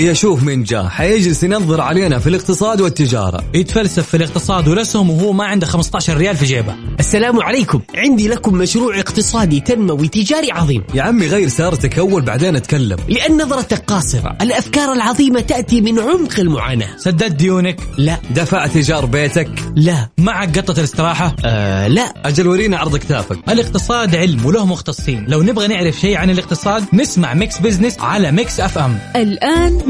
[0.00, 3.44] هيا شوف من جاء حيجلس ينظر علينا في الاقتصاد والتجارة.
[3.54, 6.74] يتفلسف في الاقتصاد والاسهم وهو ما عنده 15 ريال في جيبه.
[7.00, 7.80] السلام عليكم.
[7.94, 10.84] عندي لكم مشروع اقتصادي تنموي تجاري عظيم.
[10.94, 12.96] يا عمي غير سيارتك أول بعدين أتكلم.
[13.08, 14.36] لأن نظرتك قاصرة.
[14.42, 16.96] الأفكار العظيمة تأتي من عمق المعاناة.
[16.96, 18.16] سددت ديونك؟ لا.
[18.30, 20.08] دفعت إيجار بيتك؟ لا.
[20.18, 22.14] معك قطة الاستراحة؟ آه لا.
[22.24, 25.24] أجل ورينا عرض كتافك الاقتصاد علم وله مختصين.
[25.28, 28.98] لو نبغى نعرف شيء عن الاقتصاد نسمع Mix Business على Mix FM.
[29.16, 29.89] الآن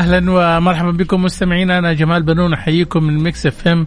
[0.00, 1.78] أهلا ومرحبا بكم مستمعينا.
[1.78, 3.86] أنا جمال بنون أحييكم من Mix FM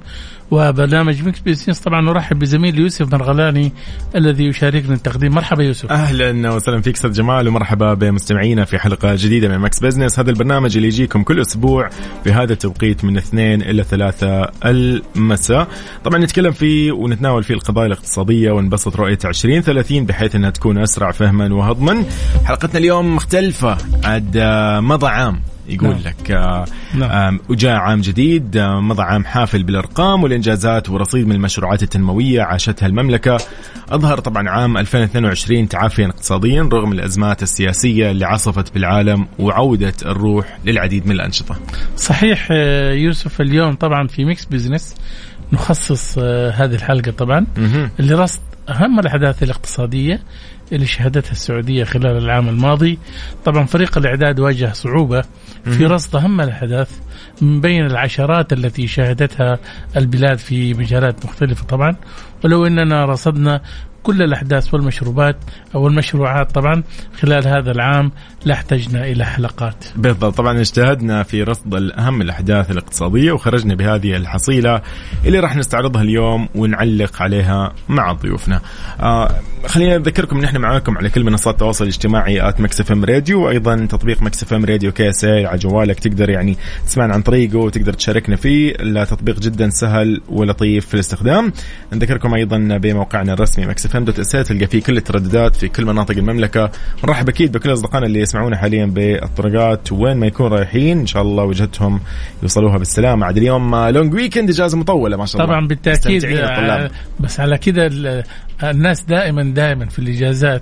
[0.52, 3.71] وبرنامج Mix Business طبعا نرحب بزميل يوسف مرغلاني
[4.15, 5.32] الذي يشاركنا التقديم.
[5.35, 5.91] مرحبا يوسف.
[5.91, 10.20] أهلا وسهلا فيك أستاذ جمال ومرحبا بمستمعينا في حلقة جديدة من Mix Business.
[10.20, 11.90] هذا البرنامج اللي يجيكم كل أسبوع
[12.24, 15.68] في هذا التوقيت من اثنين إلى ثلاثة المساء.
[16.04, 21.54] طبعا نتكلم فيه ونتناول فيه القضايا الاقتصادية ونبسط رؤية 2030 بحيث أنها تكون أسرع فهما
[21.54, 22.05] وهضما.
[22.46, 24.37] حلقتنا اليوم مختلفة عاد
[24.84, 25.52] مضى عام.
[25.67, 25.99] يقول نعم.
[26.05, 26.31] لك
[26.95, 27.39] نعم.
[27.49, 33.37] وجاء عام جديد مضى عام حافل بالأرقام والإنجازات ورصيد من المشروعات التنموية عاشتها المملكة
[33.89, 41.05] أظهر طبعا عام 2022 تعافيا اقتصاديا رغم الأزمات السياسية اللي عصفت بالعالم وعودة الروح للعديد
[41.05, 41.55] من الأنشطة
[41.97, 44.95] صحيح آه، يوسف اليوم طبعا في ميكس بزنس
[45.53, 47.45] نخصص آه، هذه الحلقة طبعا.
[47.99, 50.19] لرصد أهم الأحداث الاقتصادية
[50.71, 52.99] اللي شهدتها السعودية خلال العام الماضي.
[53.45, 55.23] طبعا فريق الإعداد واجه صعوبة
[55.63, 56.99] في رصد أهم الأحداث
[57.41, 59.59] من بين العشرات التي شهدتها
[59.97, 61.95] البلاد في مجالات مختلفة طبعا.
[62.43, 63.61] ولو إننا رصدنا
[64.03, 65.38] كل الأحداث والمشروبات
[65.75, 66.84] أو المشروعات طبعا
[67.22, 68.12] خلال هذا العام
[68.46, 74.81] لاحتجنا إلى حلقات بالضبط طبعا اجتهدنا في رصد اهم الأحداث الاقتصادية وخرجنا بهذه الحصيلة
[75.25, 78.62] اللي راح نستعرضها اليوم ونعلق عليها مع ضيوفنا.
[79.00, 79.36] آه
[79.68, 83.88] خلينا نذكركم إن إحنا معاكم على كل منصات التواصل الاجتماعي at Mix FM Radio وأيضا
[83.90, 88.74] تطبيق Mix FM Radio KSA على جوالك تقدر يعني تسمعنا عن طريقه وتقدر تشاركنا فيه
[88.80, 91.53] التطبيق جدا سهل ولطيف في الاستخدام.
[91.94, 96.18] نذكركم أيضا بموقعنا الرسمي Mix FM dot SA تلقى فيه كل الترددات في كل مناطق
[96.18, 96.72] المملكة.
[97.06, 101.44] نرحب أكيد بكل أصدقائنا اللي يسمعونا حاليا بالطرقات وين ما يكون رايحين إن شاء الله
[101.44, 102.00] وجهتهم
[102.44, 106.26] يوصلوها بالسلامة عاد اليوم لونج ويكند إجازة مطولة ما شاء الله طبعا بالتأكيد.
[106.86, 106.90] آه،
[107.20, 108.24] بس على ال-
[108.72, 110.62] الناس دائما دائما في الإجازات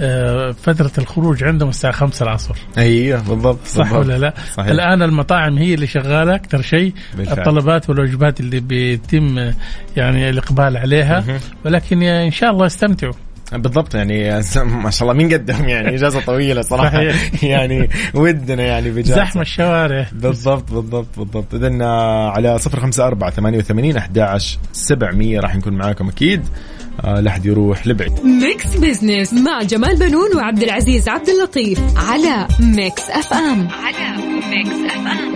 [0.00, 4.06] آه، فترة الخروج عندهم الساعة 5 العصر أيوه بالضبط صح بالضبط.
[4.06, 4.70] ولا لا؟ صحيح.
[4.70, 7.38] الآن المطاعم هي اللي شغالة أكثر شيء بالفعل.
[7.38, 9.54] الطلبات والوجبات اللي بيتم آه،
[9.96, 11.24] يعني الإقبال عليها.
[11.64, 13.14] ولكن إن شاء الله استمتعوا
[13.52, 17.44] بالضبط يعني ما شاء الله مين قدهم يعني إجازة طويلة صراحة صحيح.
[17.52, 21.84] يعني ودنا يعني باجازه زحمة الشوارع بالضبط بالضبط بالضبط اذا
[22.26, 28.76] على 054 88 11 700 راح نكون معاكم أكيد آه لا أحد يروح لبعيد Mix
[28.76, 33.68] Business مع جمال بنون وعبد العزيز عبد اللطيف على Mix FM.
[33.84, 34.16] على
[34.50, 35.32] Mix FM.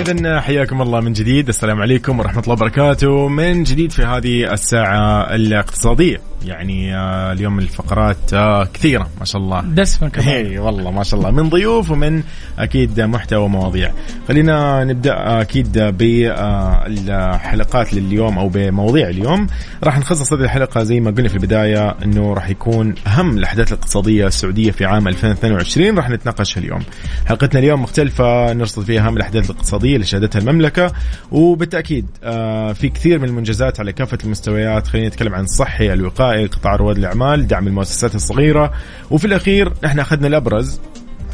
[0.00, 1.48] إذا حياكم الله من جديد.
[1.48, 3.28] السلام عليكم ورحمة الله وبركاته.
[3.28, 6.20] من جديد في هذه الساعة الاقتصادية.
[6.44, 9.60] يعني آه، اليوم الفقرات آه، كثيرة ما شاء الله.
[9.60, 10.28] دسمة كمان.
[10.28, 11.30] اي والله ما شاء الله.
[11.30, 12.22] من ضيوف ومن
[12.58, 13.92] أكيد محتوى ومواضيع.
[14.28, 19.46] خلينا نبدأ أكيد بالحلقات لليوم أو بمواضيع اليوم.
[19.84, 24.26] راح نخصص هذه الحلقة زي ما قلنا في البداية إنه راح يكون أهم الأحداث الاقتصادية
[24.26, 26.80] السعودية في عام 2022 راح نتناقشها اليوم.
[27.26, 30.92] حلقتنا اليوم مختلفة نرصد فيها أهم الأحداث الاقتصادية اللي شهدتها المملكة.
[31.30, 34.86] وبالتأكيد آه، في كثير من المنجزات على كافة المستويات.
[34.86, 38.72] خلينا نتكلم عن الصحي الوقائي قطاع رواد الأعمال دعم المؤسسات الصغيرة.
[39.10, 40.80] وفي الأخير إحنا أخذنا الأبرز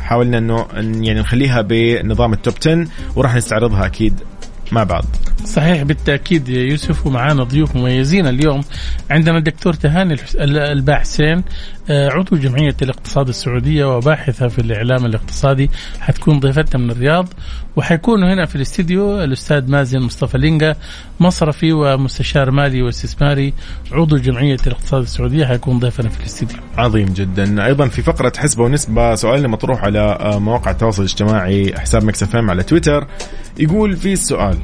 [0.01, 0.67] حاولنا إنه
[1.07, 2.87] يعني نخليها بنظام التوب 10
[3.17, 4.21] وراح نستعرضها أكيد
[4.73, 5.05] مع بعض.
[5.45, 8.61] صحيح بالتأكيد يا يوسف ومعانا ضيوف مميزين اليوم.
[9.11, 11.37] عندنا الدكتور تهاني الحس- ال- الباحسين
[11.84, 15.71] آه، عضو جمعية الاقتصاد السعودية وباحثة في الإعلام الاقتصادي
[16.01, 17.29] حتكون ضيفتنا من الرياض
[17.77, 20.77] وحيكون هنا في الاستديو الأستاذ مازن مصطفى لينجا
[21.21, 23.55] مصرفي ومستشار مالي واستثماري
[23.93, 26.59] عضو جمعية الاقتصاد السعودية حيكون ضيفنا في الاستديو.
[26.77, 27.67] عظيم جدا.
[27.67, 32.51] أيضا في فقرة حسبة ونسبة سؤالنا مطروح على آه، مواقع التواصل الاجتماعي حساب Mix FM
[32.51, 33.07] على تويتر
[33.59, 34.59] يقول في السؤال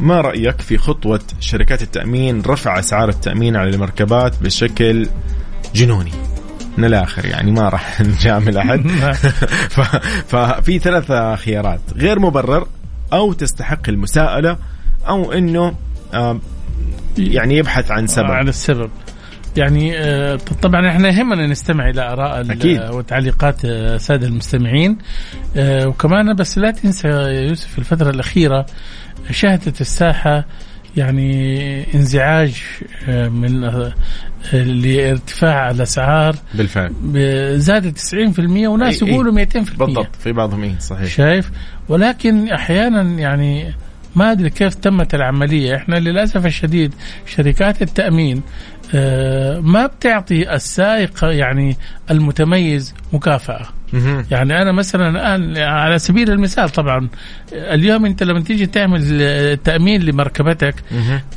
[0.00, 5.08] ما رأيك في خطوة شركات التأمين رفع أسعار التأمين على المركبات بشكل
[5.74, 6.29] جنوني؟
[6.78, 8.86] من الآخر يعني ما راح نجامل أحد.
[9.76, 9.96] ف-
[10.36, 11.80] ففي ثلاث خيارات.
[11.96, 12.66] غير مبرر
[13.12, 14.56] أو تستحق المساءلة
[15.08, 15.74] أو إنه
[16.14, 16.40] آه،
[17.18, 18.30] يعني يبحث عن سبب.
[18.30, 18.90] عن السبب.
[19.56, 22.80] يعني آه، طبعا إحنا يهمنا نستمع إلى آراء أكيد.
[22.90, 24.98] وتعليقات آه، الساده المستمعين.
[25.56, 28.66] آه، وكمان بس لا تنسى يا يوسف في الفترة الأخيرة
[29.30, 30.44] شهدت الساحة
[30.96, 32.62] يعني انزعاج
[33.08, 33.92] آه، من آه،
[34.52, 36.92] لارتفاع الأسعار بالفعل.
[37.60, 39.08] زادت 90% وناس أي- أي.
[39.12, 41.06] يقولوا 200% بالضبط في بعضهم إيه صحيح.
[41.06, 41.50] شايف؟
[41.88, 43.74] ولكن أحيانا يعني
[44.16, 45.76] ما أدري كيف تمت العملية.
[45.76, 46.94] إحنا للأسف الشديد
[47.26, 48.42] شركات التأمين
[48.94, 51.76] آه، ما بتعطي السائق يعني
[52.10, 53.66] المتميز مكافأة.
[54.30, 57.08] يعني أنا مثلا الآن على سبيل المثال طبعا
[57.52, 60.74] اليوم أنت لما تيجي تعمل تأمين لمركبتك.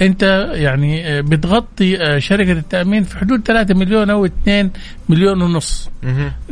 [0.02, 4.72] أنت يعني بتغطي شركة التأمين في حدود 3 مليون أو 2
[5.10, 5.90] مليون ونص.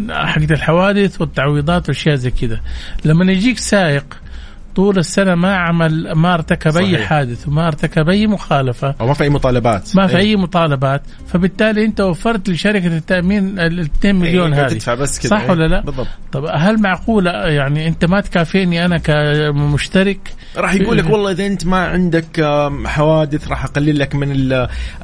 [0.09, 2.59] حقت الحوادث والتعويضات والاشياء زي كذا
[3.05, 4.20] لما يجيك سائق
[4.75, 7.09] طول السنة ما عمل ما ارتكب أي صحيح.
[7.09, 8.95] حادث وما ارتكب أي مخالفة.
[9.01, 9.95] أو ما في أي مطالبات.
[9.95, 10.21] ما في إيه.
[10.23, 11.01] أي مطالبات.
[11.27, 14.73] فبالتالي أنت وفرت لشركة التأمين ال 2 مليون إيه، هذه.
[14.73, 15.49] تدفع بس كذا صح إيه.
[15.51, 16.07] ولا لا؟ بالضبط.
[16.31, 21.65] طب هل معقولة؟ يعني أنت ما تكافئني أنا كمشترك؟ راح يقول لك والله إذا أنت
[21.65, 22.45] ما عندك
[22.85, 24.53] حوادث راح أقلل لك من ال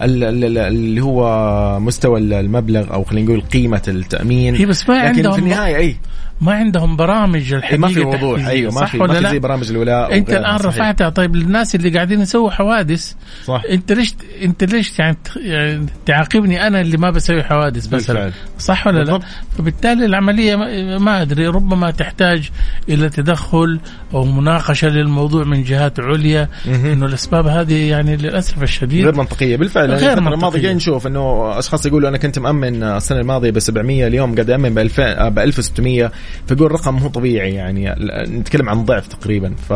[0.02, 4.56] ال ال اللي هو مستوى المبلغ أو خلينا نقول قيمة التأمين.
[4.56, 5.98] هي بس ما لكن في النهاية اي
[6.42, 9.70] ما عندهم برامج الحقيقة ما في وضوح أيوه ما في ما في لا؟ زي برامج
[9.70, 10.66] الولاء أنت الآن صحيح.
[10.66, 13.14] رفعتها طيب للناس اللي قاعدين يسووا حوادث
[13.46, 18.32] صح أنت ليش أنت ليش يعني يعني تعاقبني أنا اللي ما بسوي حوادث مثلا بالفعل.
[18.60, 19.22] صح ولا بالضبط.
[19.24, 20.56] لا؟ فبالتالي العملية
[21.00, 22.50] ما- أدري ربما تحتاج
[22.90, 23.80] إلى تدخل
[24.14, 26.50] أو مناقشة للموضوع من جهات عليا.
[26.68, 30.62] إنه الأسباب هذه يعني للأسف الشديد غير منطقية بالفعل غير غير الفترة الماضية منطقية.
[30.62, 34.74] قاعدين نشوف إنه أشخاص يقولوا أنا كنت مأمن السنة الماضية ب 700 اليوم قاعد أمن
[34.74, 36.12] ب 2000 ب 1600
[36.48, 37.96] فيقول رقم مو طبيعي يعني
[38.40, 39.56] نتكلم عن ضعف تقريبا.
[39.70, 39.74] ف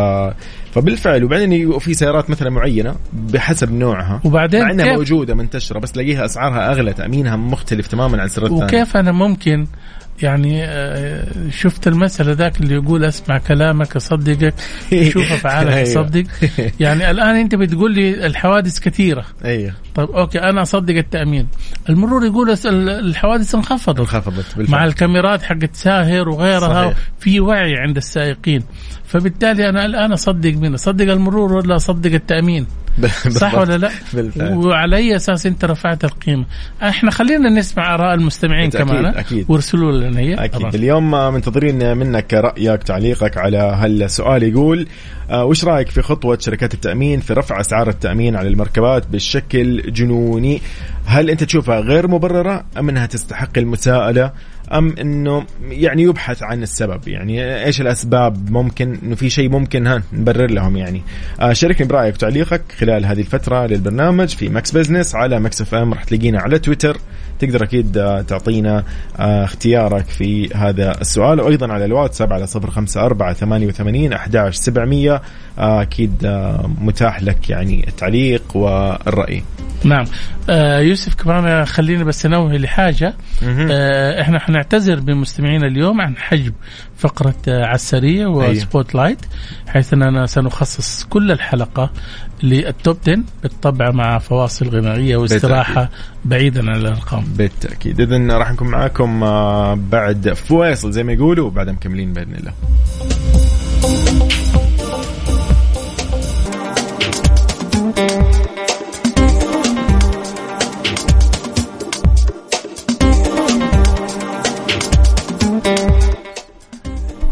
[0.71, 6.25] فبالفعل وبعدين في سيارات مثلا معينة بحسب نوعها وبعدين مع إنها موجودة منتشرة بس تلاقيها
[6.25, 8.63] أسعارها أغلى تأمينها مختلف تماما عن الثانية.
[8.63, 9.67] وكيف أنا ممكن
[10.23, 14.53] يعني آه، شفت المثل ذاك اللي يقول اسمع كلامك اصدقك
[15.13, 15.83] شوف أفعالك أيوة.
[15.83, 16.23] اصدق
[16.79, 19.25] يعني الآن أنت بتقول لي الحوادث كثيرة.
[19.45, 19.73] أيوه.
[19.95, 21.47] طيب أوكي أنا أصدق التأمين.
[21.89, 23.99] المرور يقول الحوادث انخفضت.
[23.99, 24.79] انخفضت بالفعل.
[24.79, 26.97] مع الكاميرات حقت ساهر وغيرها صحيح.
[27.19, 28.63] في وعي عند السائقين.
[29.05, 32.65] فبالتالي أنا الآن أصدق مين اصدق المرور ولا اصدق التأمين؟
[33.29, 34.53] صح ولا لا؟ بالفعل.
[34.53, 36.45] وعلى أي أساس أنت رفعت القيمة؟
[36.83, 39.45] إحنا خلينا نسمع آراء المستمعين أكيد، كمان أكيد.
[39.49, 40.33] وارسلوا لنا هي.
[40.33, 40.59] أكيد.
[40.59, 40.71] طبعاً.
[40.75, 44.87] اليوم منتظرين منك رأيك تعليقك على هالسؤال يقول
[45.29, 50.61] آه، وش رأيك في خطوة شركات التأمين في رفع أسعار التأمين على المركبات بشكل جنوني؟
[51.05, 54.31] هل أنت تشوفها غير مبررة أم أنها تستحق المساءلة؟
[54.71, 60.03] أم إنه يعني يبحث عن السبب يعني إيش الأسباب؟ ممكن إنه في شيء ممكن ها
[60.13, 61.01] نبرر لهم يعني.
[61.39, 66.03] آه شاركني برأيك وتعليقك خلال هذه الفترة للبرنامج في Mix Business على Mix FM راح
[66.03, 66.97] تلاقينا على تويتر.
[67.41, 68.83] تقدر أكيد آه، تعطينا
[69.19, 75.21] آه، اختيارك في هذا السؤال وأيضا على الواتساب على 054 88 11700
[75.59, 79.43] آه، أكيد آه، متاح لك يعني التعليق والرأي.
[79.83, 80.05] نعم.
[80.79, 83.13] يوسف كمان خلينا بس ننوه لحاجة.
[84.21, 86.53] إحنا حنعتذر بمستمعينا اليوم عن حجب.
[87.01, 89.25] فقرة آه ع السريع و Spotlight
[89.67, 91.89] حيث أننا سنخصص كل الحلقة
[92.43, 95.89] لل top 10 بالطبع مع فواصل غنائية واستراحة
[96.25, 97.23] بعيدا عن الأرقام.
[97.37, 98.01] بالتأكيد.
[98.01, 102.53] اذا راح نكون معاكم آه، بعد فواصل زي ما يقولوا وبعدها مكملين بإذن الله.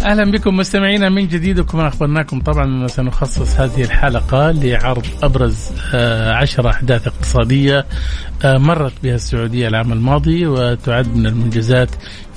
[0.10, 6.70] أهلا بكم مستمعينا من جديد وكما أخبرناكم طبعا سنخصص هذه الحلقة لعرض أبرز آه، عشر
[6.70, 7.86] أحداث اقتصادية
[8.44, 11.90] آه، مرت بها السعودية العام الماضي وتعد من المنجزات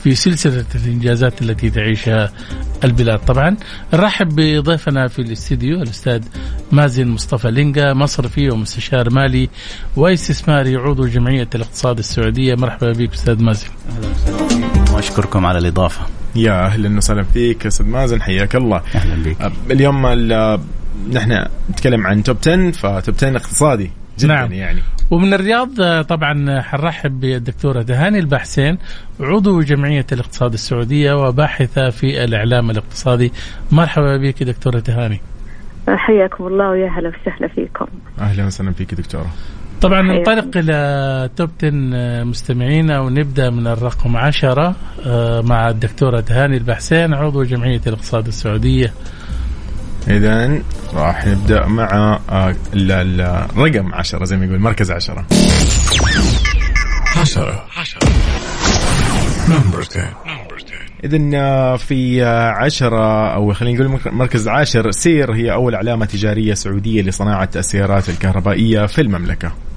[0.02, 2.32] في سلسلة الإنجازات التي تعيشها
[2.84, 3.18] البلاد.
[3.18, 3.56] طبعا
[3.94, 6.22] نرحب بضيفنا في الاستديو الأستاذ
[6.72, 9.48] مازن مصطفى لينجا مصرفي ومستشار مالي
[9.96, 12.54] واستثماري عضو جمعية الاقتصاد السعودية.
[12.54, 13.68] مرحبا بك أستاذ مازن.
[14.94, 16.21] وأشكركم على الإضافة.
[16.36, 18.82] يا أهلا وسهلا فيك أستاذ مازن حياك الله.
[18.94, 20.60] أهلا بك اليوم ال-
[21.12, 24.52] نحن نتكلم عن توب 10 فتوب 10 اقتصادي جدا نعم.
[24.52, 24.80] يعني.
[25.10, 28.78] ومن الرياض آه، طبعا حنرحب بالدكتورة دهاني البحسين
[29.20, 33.32] عضو جمعية الاقتصاد السعودية وباحثة في الإعلام الاقتصادي.
[33.72, 35.20] مرحبا بك دكتورة دهاني.
[35.88, 37.86] حياكم الله ويا هلا وسهلا فيكم.
[38.20, 39.26] أهلا وسهلا فيك دكتورة.
[39.82, 44.74] طبعا ننطلق إلى توب 10 مستمعينا ونبدأ من الرقم 10
[45.06, 48.92] آه، مع الدكتوره تهاني البحسين عضو جمعية الإقتصاد السعودية.
[50.08, 50.58] اذا
[50.94, 55.24] راح نبدأ مع آه، ال- ال- الرقم 10 زي ما يقول مركز 10
[57.16, 57.64] عشرة.
[59.48, 60.08] نمبر 10
[61.04, 62.24] إذا في
[62.56, 68.86] عشرة أو خلينا نقول مركز عاشر سير هي أول علامة تجارية سعودية لصناعة السيارات الكهربائية
[68.86, 69.46] في المملكة.
[69.48, 69.71] آه،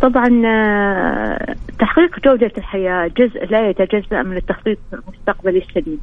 [0.00, 5.98] طبعا آه، تحقيق جودة الحياة جزء لا يتجزأ من التخطيط المستقبلي السليم.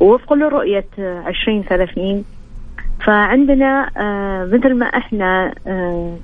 [0.00, 2.24] ووفقا لرؤية آه، 2030
[3.06, 6.16] فعندنا آه، مثل ما إحنا آه،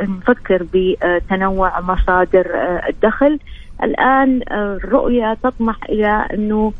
[0.00, 3.38] نفكر بتنوع مصادر آه، الدخل
[3.82, 6.72] الآن آه، الرؤية تطمح إلى أنه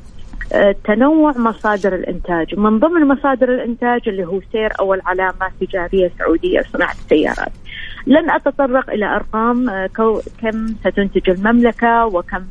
[0.53, 2.59] آه، تنوع مصادر الإنتاج.
[2.59, 7.53] من ضمن مصادر الإنتاج اللي هو سير أول علامة تجارية سعودية لصناعة السيارات.
[8.07, 9.91] لن أتطرق إلى أرقام آه،
[10.43, 12.45] كم ستنتج المملكة وكم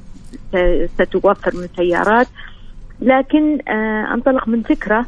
[0.87, 2.27] ستوفر من سيارات.
[3.01, 5.05] لكن آه، أنطلق من فكرة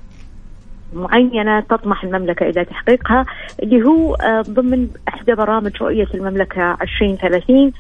[0.93, 3.25] معينة تطمح المملكة إلى تحقيقها
[3.63, 7.71] اللي هو آه، ضمن إحدى برامج رؤية المملكة 2030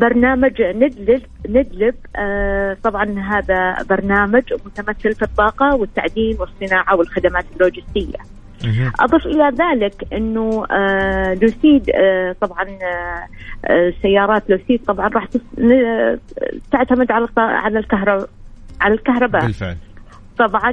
[0.00, 1.94] برنامج ندلب ندلب
[2.82, 8.18] طبعا هذا برنامج متمثل في الطاقة والتعدين والصناعة والخدمات اللوجستية.
[9.00, 12.64] أضف إلى ذلك أنه آه، لوسيد آه، طبعا
[13.64, 15.26] آه، سيارات لوسيد طبعا راح
[16.72, 18.28] تعتمد على على الكهرباء
[18.80, 19.76] على الكهرباء بالفعل
[20.38, 20.70] طبعا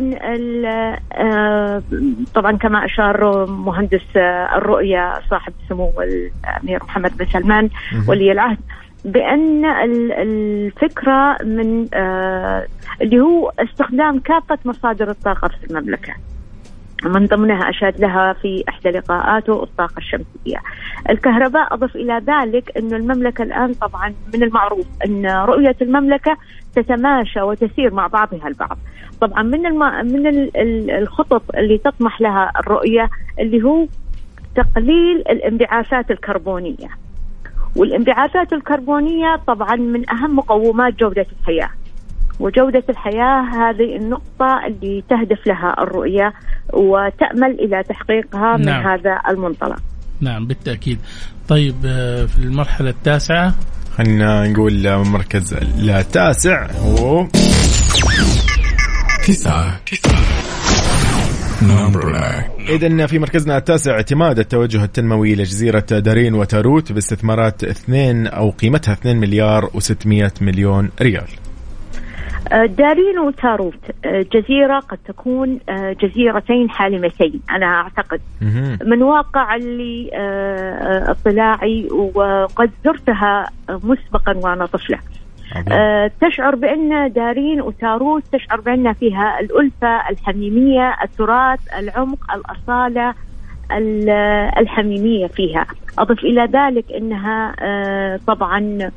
[2.36, 4.18] طبعا كما أشار مهندس
[4.56, 7.70] الرؤية صاحب سمو الأمير محمد بن سلمان.
[8.10, 8.58] ولي العهد
[9.06, 11.88] بأن ال- الفكرة من
[13.02, 16.14] اللي هو استخدام كافة مصادر الطاقة في المملكة.
[17.06, 20.58] من ضمنها أشاد لها في إحدى لقاءاته الطاقة الشمسية.
[21.10, 26.38] الكهرباء أضف إلى ذلك انه المملكة الآن طبعا من المعروف أن رؤية المملكة
[26.76, 28.78] تتماشى وتسير مع بعضها البعض.
[29.22, 30.06] طبعا من الم...
[30.06, 33.86] من ال- ال- الخطط اللي تطمح لها الرؤية اللي هو
[34.56, 36.90] تقليل الانبعاثات الكربونية.
[37.76, 41.70] والانبعاثات الكربونية طبعا من أهم مقومات جودة الحياة.
[42.42, 46.34] وجودة الحياة هذه النقطة اللي تهدف لها الرؤية
[46.74, 48.88] وتأمل إلى تحقيقها من نعم.
[48.88, 49.80] هذا المنطلق.
[50.22, 51.00] نعم بالتأكيد.
[51.48, 53.54] طيب آه، في المرحلة التاسعة.
[53.98, 57.28] خلينا نقول مركز التاسع هو
[59.28, 59.80] تسعة
[61.62, 68.50] نمبر 9 إذا في مركزنا التاسع اعتماد التوجه التنموي لجزيرة دارين وتاروت باستثمارات 2 أو
[68.50, 71.28] قيمتها 2 مليار و600 مليون ريال.
[72.66, 78.22] دارين وتاروت آه، جزيرة قد تكون آه، جزيرتين حالمتين أنا أعتقد.
[78.86, 85.00] من واقع اللي آه، آه، اطلاعي وقد زرتها آه، مسبقا وأنا طفلة.
[85.72, 93.14] آه، تشعر بأن دارين وتاروت تشعر بأن فيها الألفة الحميمية التراث العمق الأصالة
[93.72, 94.10] ال-
[94.58, 95.66] الحميمية فيها
[96.00, 98.92] أضف إلى ذلك أنها آه، طبعا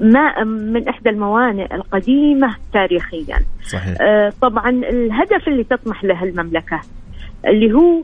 [0.00, 3.38] ماء من إحدى الموانئ القديمة تاريخيا
[3.68, 6.80] صحيح آه، طبعا الهدف اللي تطمح له المملكة
[7.46, 8.02] اللي هو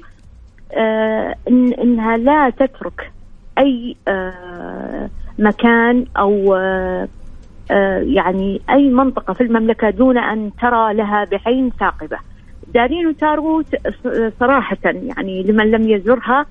[0.77, 3.11] آه، إن إنها لا تترك
[3.59, 5.09] أي آه،
[5.39, 7.09] مكان أو آه،
[8.03, 12.19] يعني أي منطقة في المملكة دون أن ترى لها بعين ثاقبة.
[12.75, 16.47] دارين وتاروت ص- صراحة يعني لمن لم يزرها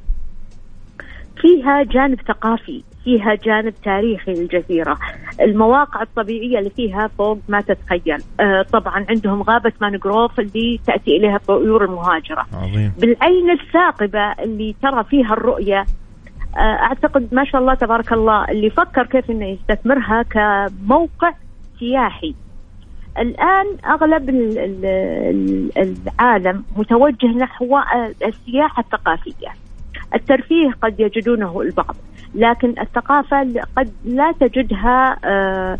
[1.42, 4.98] فيها جانب ثقافي فيها جانب تاريخي للجزيرة
[5.42, 8.18] المواقع الطبيعية اللي فيها فوق ما تتخيل.
[8.40, 12.46] آه طبعا عندهم غابة مانجروف اللي تأتي إليها الطيور المهاجرة.
[12.54, 12.94] عظيم.
[13.00, 15.86] بالعين الثاقبة اللي ترى فيها الرؤية
[16.56, 21.34] آه، أعتقد ما شاء الله تبارك الله اللي فكر كيف أنه يستثمرها كموقع
[21.80, 22.36] سياحي.
[23.20, 24.86] الآن أغلب ال- ال-
[25.78, 27.80] ال- العالم متوجه نحو
[28.26, 29.48] السياحة الثقافية.
[30.16, 31.96] الترفيه قد يجدونه البعض
[32.36, 35.78] لكن الثقافة قد لا تجدها آه،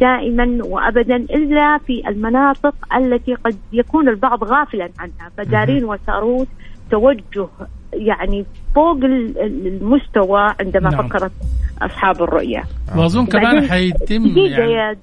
[0.00, 6.48] دائما وابدا إلا في المناطق التي قد يكون البعض غافلا عنها فدارين وتاروت
[6.90, 7.48] توجه
[7.92, 11.08] يعني فوق ال- ال- المستوى عندما نعم.
[11.08, 11.32] فكرت
[11.82, 12.64] أصحاب الرؤية
[12.96, 14.96] واظن كمان حيتم يعني يا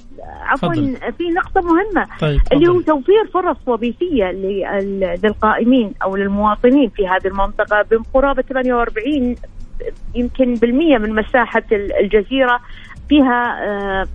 [0.44, 0.74] عفوا.
[1.18, 2.82] في نقطة مهمة طيب اللي هو.
[2.82, 9.36] توفير فرص وظيفية لل- للقائمين أو للمواطنين في هذه المنطقة بقرابة 48
[10.16, 12.60] يمكن بالمية من مساحة ال- الجزيرة
[13.10, 14.08] فيها آه،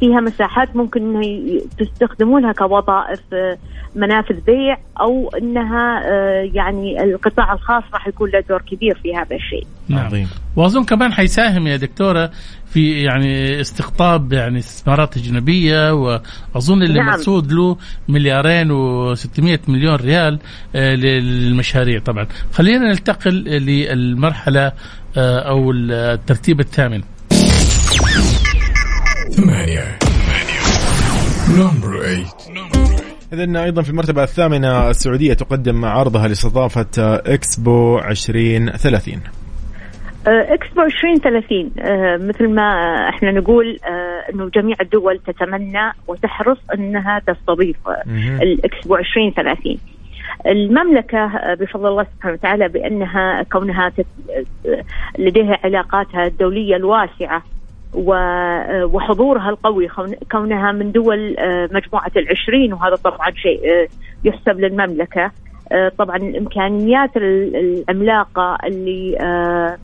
[0.00, 3.58] فيها مساحات ممكن إنه تستخدمونها كوظائف آه،
[3.96, 9.36] منافذ بيع أو إنها آه، يعني القطاع الخاص راح يكون له دور كبير في هذا
[9.36, 9.66] الشيء.
[9.88, 12.30] نعم عظيم وأظن كمان حيساهم يا دكتورة
[12.66, 17.06] في يعني استقطاب يعني استثمارات أجنبية وأظن اللي نعم.
[17.06, 17.76] مرصود له
[18.08, 20.38] مليارين و600 مليون ريال
[20.74, 24.72] آه، للمشاريع طبعا خلينا ننتقل للمرحلة
[25.16, 27.02] أو الترتيب الثامن
[29.34, 29.98] ثمانية.
[31.58, 32.04] نمبر
[32.38, 36.86] 8 إذا أيضا في المرتبة الثامنة السعودية تقدم عرضها لاستضافة
[37.26, 39.14] إكسبو 2030
[40.26, 42.70] آه، إكسبو 2030 آه، مثل ما
[43.08, 48.02] إحنا نقول آه، إنه جميع الدول تتمنى وتحرص إنها تستضيف آه،.
[48.42, 49.78] الإكسبو 2030
[50.46, 53.92] المملكة آه، بفضل الله سبحانه وتعالى بأنها كونها
[54.66, 54.84] آه،
[55.18, 57.42] لديها علاقاتها الدولية الواسعة آه،
[57.94, 59.88] وحضورها القوي
[60.32, 63.88] كونها من دول آه، مجموعة العشرين وهذا طبعا شيء آه،
[64.24, 65.30] يحسب للمملكة
[65.72, 67.56] آه، طبعا الإمكانيات ال-
[67.88, 69.76] العملاقة اللي آه،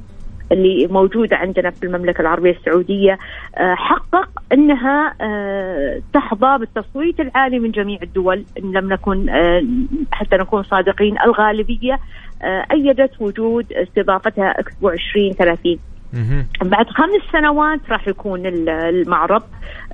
[0.53, 3.19] اللي موجودة عندنا في المملكة العربية السعودية
[3.59, 9.63] آه، حقق أنها آه، تحظى بالتصويت العالي من جميع الدول إن لم نكن آه،
[10.13, 11.99] حتى نكون صادقين الغالبية
[12.43, 15.79] آه، أيدت وجود استضافتها اكسبو 2030 مهم.
[16.63, 19.43] بعد خمس سنوات راح يكون ال- المعرض.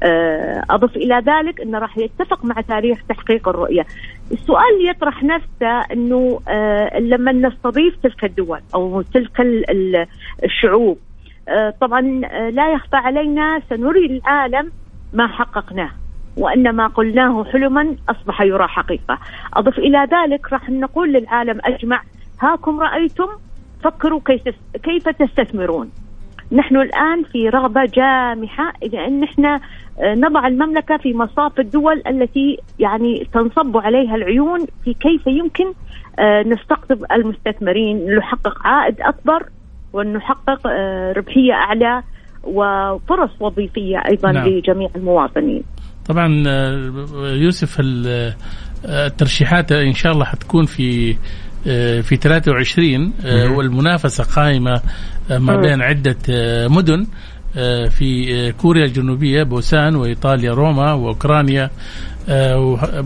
[0.03, 3.87] آه، أضف إلى ذلك أنه راح يتفق مع تاريخ تحقيق الرؤية.
[4.33, 10.07] السؤال يطرح نفسه أنه آه، لما نستضيف تلك الدول أو تلك ال- ال-
[10.45, 10.99] الشعوب
[11.49, 12.01] آه، طبعا
[12.51, 14.73] لا يخفى علينا سنري العالم
[15.13, 15.91] ما حققناه
[16.37, 19.19] وأن ما قلناه حلما أصبح يرى حقيقة.
[19.55, 22.03] أضف إلى ذلك راح نقول للعالم أجمع
[22.43, 23.29] هاكم رأيتم؟
[23.85, 24.21] فكروا
[24.83, 25.91] كيف تستثمرون؟
[26.53, 29.61] نحن الآن في رغبة جامحة إلى أن إحنا
[30.01, 35.65] آه، نضع المملكة في مصاف الدول التي يعني تنصب عليها العيون في كيف يمكن
[36.19, 39.47] آه، نستقطب المستثمرين نحقق عائد أكبر
[39.93, 42.03] وأن نحقق آه، ربحية أعلى
[42.45, 44.49] وفرص وظيفية أيضا نعم.
[44.49, 45.63] لجميع المواطنين
[46.09, 46.27] طبعا
[47.33, 48.35] يوسف ال-
[48.85, 51.17] الترشيحات إن شاء الله حتكون في
[52.03, 54.81] في 23 آه، والمنافسة قائمة
[55.31, 55.57] ما.
[55.57, 57.07] بين عدة آه، مدن
[57.57, 61.71] آه، في آه، كوريا الجنوبية بوسان وإيطاليا روما وأوكرانيا وح-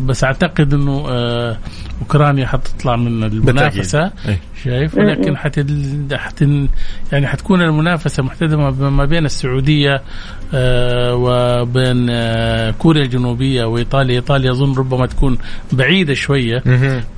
[0.07, 1.57] بس أعتقد إنه آه،
[2.01, 4.13] أوكرانيا حتطلع من المنافسة.
[4.29, 4.39] إيه.
[4.65, 6.07] شايف ولكن حتل...
[6.13, 6.69] حتن...
[7.13, 10.03] يعني حتكون المنافسة محتدمة ما بين السعودية
[10.55, 15.39] آه وبين آه كوريا الجنوبية وإيطاليا، إيطاليا أظن ربما تكون
[15.73, 16.63] بعيدة شوية.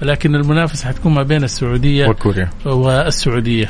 [0.02, 3.68] ولكن المنافسة حتكون ما بين السعودية وكوريا والسعودية.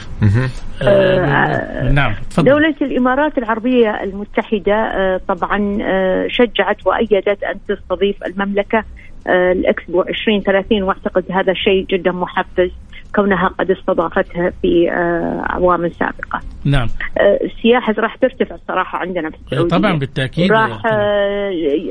[0.82, 8.84] آه نعم تفضل دولة الإمارات العربية المتحدة آه، طبعا آه، شجعت وأيدت أن تستضيف المملكة
[9.26, 12.70] آه، الإكسبو 2030 وأعتقد هذا شيء جدا محفز
[13.14, 16.40] كونها قد استضافتها في آه، أعوام سابقة.
[16.64, 16.88] نعم.
[17.18, 19.76] آه، السياحة راح ترتفع الصراحة عندنا في السعودية.
[19.76, 20.52] طبعا بالتأكيد.
[20.52, 20.82] راح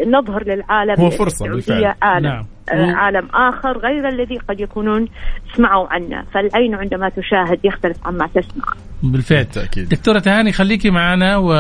[0.08, 1.96] نظهر للعالم هو السعودية بالفعل.
[2.02, 2.46] عالم نعم.
[2.70, 5.08] آه، عالم آخر غير الذي قد يكونون
[5.56, 6.24] سمعوا عنه.
[6.34, 8.66] فالعين عندما تشاهد يختلف عما تسمع.
[9.04, 9.38] بالفعل.
[9.38, 9.90] بالتأكيد.
[9.90, 11.52] دكتورة تهاني خليكي معنا و...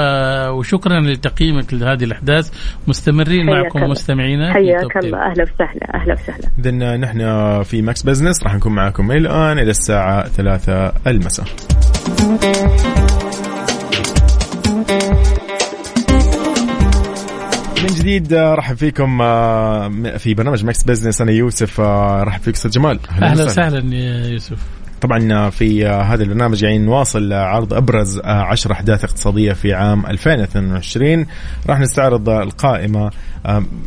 [0.58, 2.76] وشكرا لتقييمك لهذه الأحداث.
[2.88, 3.90] مستمرين حياك معكم.
[3.90, 4.54] مستمعينا.
[4.54, 5.18] حياك الله.
[5.18, 5.96] أهلا وسهلا.
[5.96, 6.48] أهلا وسهلا.
[6.60, 7.20] إذن نحن
[7.64, 8.44] في Mix Business.
[8.44, 11.46] راح نكون معكم من الآن إلى الساعة ثلاثة المساء.
[17.82, 22.56] من جديد آه، رحب فيكم آه، في برنامج Mix Business أنا يوسف آه، رحب فيك
[22.56, 23.00] أستاذ جمال.
[23.22, 23.96] أهلا وسهلا.
[23.96, 24.58] يا يوسف.
[25.02, 31.26] طبعا في هذا البرنامج يعني نواصل عرض أبرز آه، عشر أحداث اقتصادية في عام 2022
[31.70, 33.12] راح نستعرض القائمة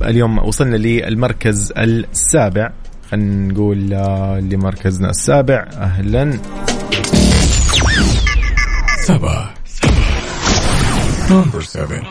[0.03, 2.73] اليوم وصلنا للمركز السابع.
[3.11, 3.79] خلينا نقول
[4.51, 5.67] لمركزنا السابع.
[5.73, 6.39] أهلا.
[9.07, 9.55] سبعة.
[11.31, 12.03] number 7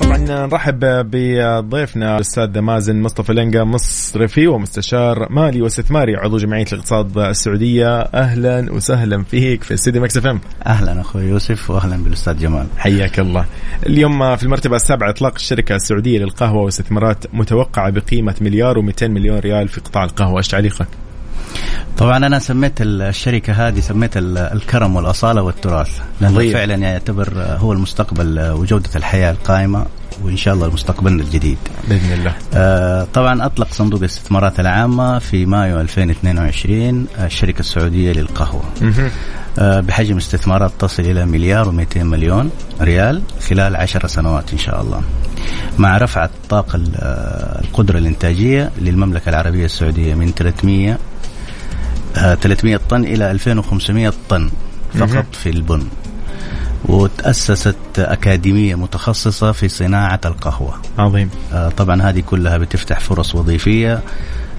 [0.00, 0.46] طبعا.
[0.46, 8.00] نرحب بضيفنا الأستاذ مازن مصطفى لنقا مصرفي ومستشار مالي واستثماري عضو جمعية الاقتصاد السعودية.
[8.00, 10.40] أهلا وسهلا فيك في استديو Mix FM.
[10.66, 12.66] أهلا أخوي يوسف واهلا بالأستاذ جمال.
[12.76, 13.44] حياك الله.
[13.86, 19.68] اليوم في المرتبة السابعة إطلاق الشركة السعودية للقهوة واستثمارات متوقعة بقيمة مليار و200 مليون ريال
[19.68, 20.38] في قطاع القهوة.
[20.38, 20.88] إيش تعليقك؟
[21.98, 26.52] طبعا أنا سميت الشركة هذه سميت ال- الكرم والأصالة والتراث لأنه طيب.
[26.52, 29.86] فعلا يعتبر هو المستقبل وجودة الحياة القائمة
[30.24, 31.58] وإن شاء الله مستقبلنا الجديد
[31.88, 38.62] بإذن الله آه، طبعا أطلق صندوق الاستثمارات العامة في مايو 2022 الشركة السعودية للقهوة.
[39.58, 45.00] آه، بحجم استثمارات تصل إلى مليار و200 مليون ريال خلال عشر سنوات إن شاء الله
[45.78, 50.98] مع رفع الطاقة ال- آه، القدرة الإنتاجية للمملكة العربية السعودية من 300 آه،
[52.14, 54.50] 300 طن إلى 2500 طن
[54.94, 55.82] فقط في البن.
[56.84, 60.74] وتأسست أكاديمية متخصصة في صناعة القهوة.
[60.98, 61.30] عظيم.
[61.52, 64.00] آه، طبعا هذه كلها بتفتح فرص وظيفية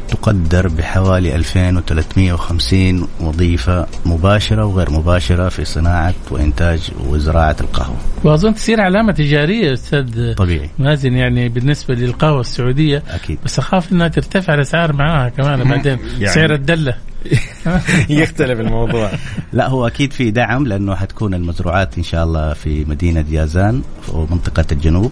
[0.07, 7.95] تقدر بحوالي 2350 وظيفة مباشرة وغير مباشرة في صناعة وإنتاج وزراعة القهوة.
[8.23, 10.69] وأظن تصير علامة تجارية أستاذ طبيعي.
[10.79, 13.03] مازن يعني بالنسبة للقهوة السعودية.
[13.09, 13.37] أكيد.
[13.45, 16.93] بس أخاف إنها ترتفع الأسعار معاها كمان بعدين يعني- سعر الدلة.
[18.09, 19.11] يختلف الموضوع.
[19.53, 23.81] لا هو أكيد في دعم لأنه حتكون المزروعات إن شاء الله في مدينة يازان
[24.13, 25.11] ومنطقة الجنوب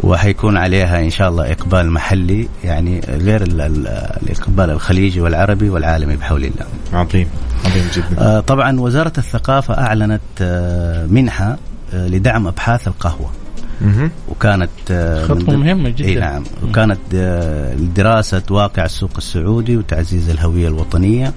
[0.00, 3.86] وحيكون عليها إن شاء الله إقبال محلي يعني غير ال- ال-
[4.22, 6.66] الإقبال الخليجي والعربي والعالمي بحول الله.
[6.92, 7.28] عظيم
[7.64, 8.20] عظيم جدا.
[8.22, 11.56] آه، طبعا وزارة الثقافة أعلنت آه، منحة
[11.94, 13.30] آه، لدعم أبحاث القهوة.
[13.30, 13.45] مهم.
[14.28, 16.08] وكانت آه، خطوة مهمة جدا.
[16.08, 16.44] إي نعم.
[16.68, 21.32] وكانت آه، لدراسة واقع السوق السعودي وتعزيز الهوية الوطنية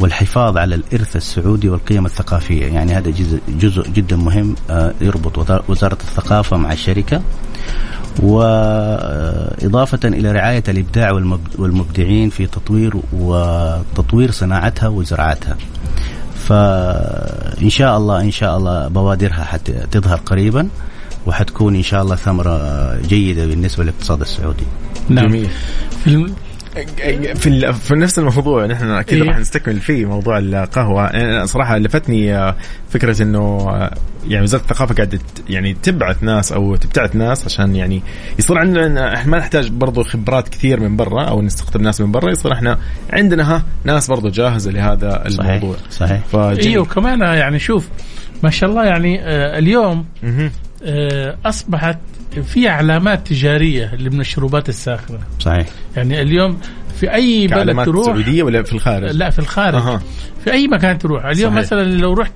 [0.00, 2.66] والحفاظ على الإرث السعودي والقيم الثقافية.
[2.66, 7.22] يعني هذا جزء, جزء جدا مهم آه، يربط وزار- وزارة الثقافة مع الشركة
[8.22, 15.56] وإضافة إلى رعاية الإبداع والمب- والمبدعين في تطوير وتطوير صناعتها وزراعتها.
[16.36, 20.68] فإن شاء الله إن شاء الله بوادرها حتظهر قريبا.
[21.26, 24.64] وحتكون إن شاء الله ثمرة جيدة بالنسبة للاقتصاد السعودي.
[25.08, 25.26] نعم.
[25.26, 25.48] جميل.
[26.04, 26.34] في الم...
[27.34, 29.28] في ال- في نفس الموضوع نحن أكيد إيه.
[29.28, 31.06] راح نستكمل فيه موضوع القهوة.
[31.06, 32.56] أنا صراحة لفتني آه،
[32.90, 33.38] فكرة إنه
[33.70, 33.94] آه،
[34.28, 38.02] يعني وزارة الثقافة قاعدة يعني تبعث ناس أو تبتعث ناس عشان يعني
[38.38, 42.30] يصير عندنا إحنا ما نحتاج برضو خبرات كثير من برا أو نستقطب ناس من برا
[42.30, 42.78] يصير إحنا
[43.12, 45.76] عندنا ها ناس برضو جاهزة لهذا صحيح الموضوع.
[45.90, 46.20] صحيح.
[46.32, 46.58] فجميل.
[46.60, 47.88] إيوه وكمان يعني شوف
[48.44, 50.04] ما شاء الله يعني آه اليوم.
[50.84, 51.98] آه أصبحت
[52.42, 56.58] في علامات تجارية للمشروبات الساخنة صحيح يعني اليوم
[57.00, 60.02] في أي بلد تروح سعودية ولا في الخارج؟ لا في الخارج أها.
[60.44, 61.64] في أي مكان تروح اليوم صحيح.
[61.64, 62.32] مثلا لو رحت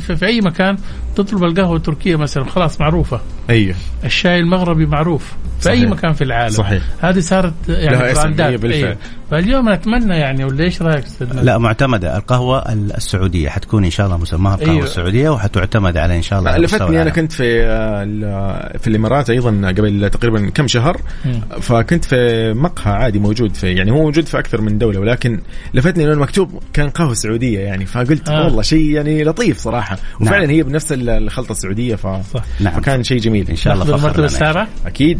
[0.00, 0.76] في في أي مكان
[1.16, 5.24] تطلب القهوة التركية مثلا خلاص معروفة أيوه الشاي المغربي معروف
[5.58, 5.80] في صحيح.
[5.80, 6.82] اي مكان في العالم صحيح.
[7.00, 8.64] هذه صارت يعني براندات.
[8.64, 8.96] أيوة.
[9.30, 11.04] فاليوم نتمنى يعني ولا إيش رأيك
[11.42, 14.84] لا معتمدة القهوة السعودية حتكون إن شاء الله مسماها القهوة أيوة.
[14.84, 17.10] السعودية وحتعتمد على إن شاء الله لفتني أنا.
[17.10, 21.40] كنت في آه، ال- في الإمارات أيضا قبل تقريبا كم شهر مم.
[21.60, 25.40] فكنت في مقهى عادي موجود في يعني هو موجود في أكثر من دولة ولكن
[25.74, 28.44] لفتني انه المكتوب كان قهوة سعودية يعني فقلت آه.
[28.44, 30.50] والله شيء يعني لطيف صراحة وفعلا نعم.
[30.50, 32.06] هي بنفس ال- الخلطة السعودية ف...
[32.06, 32.80] صح نعم.
[32.80, 34.24] فكان شيء جميل إن شاء الله المرتبة.
[34.24, 35.18] السابعة أكيد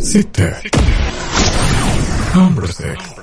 [0.00, 0.52] ستة
[2.66, 3.15] six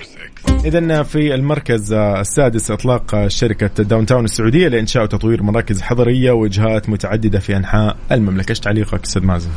[0.65, 7.39] اذا في المركز السادس إطلاق شركة داون تاون السعودية لإنشاء وتطوير مراكز حضرية وجهات متعددة
[7.39, 8.49] في أنحاء المملكة.
[8.49, 9.49] إيش تعليقك أستاذ مازن؟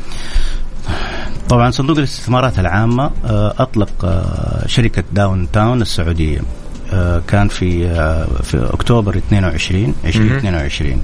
[1.49, 6.39] طبعا صندوق الاستثمارات العامة آه، أطلق آه، شركة داون تاون السعودية
[6.93, 7.89] آه، كان في
[8.43, 11.01] في أكتوبر 22 2022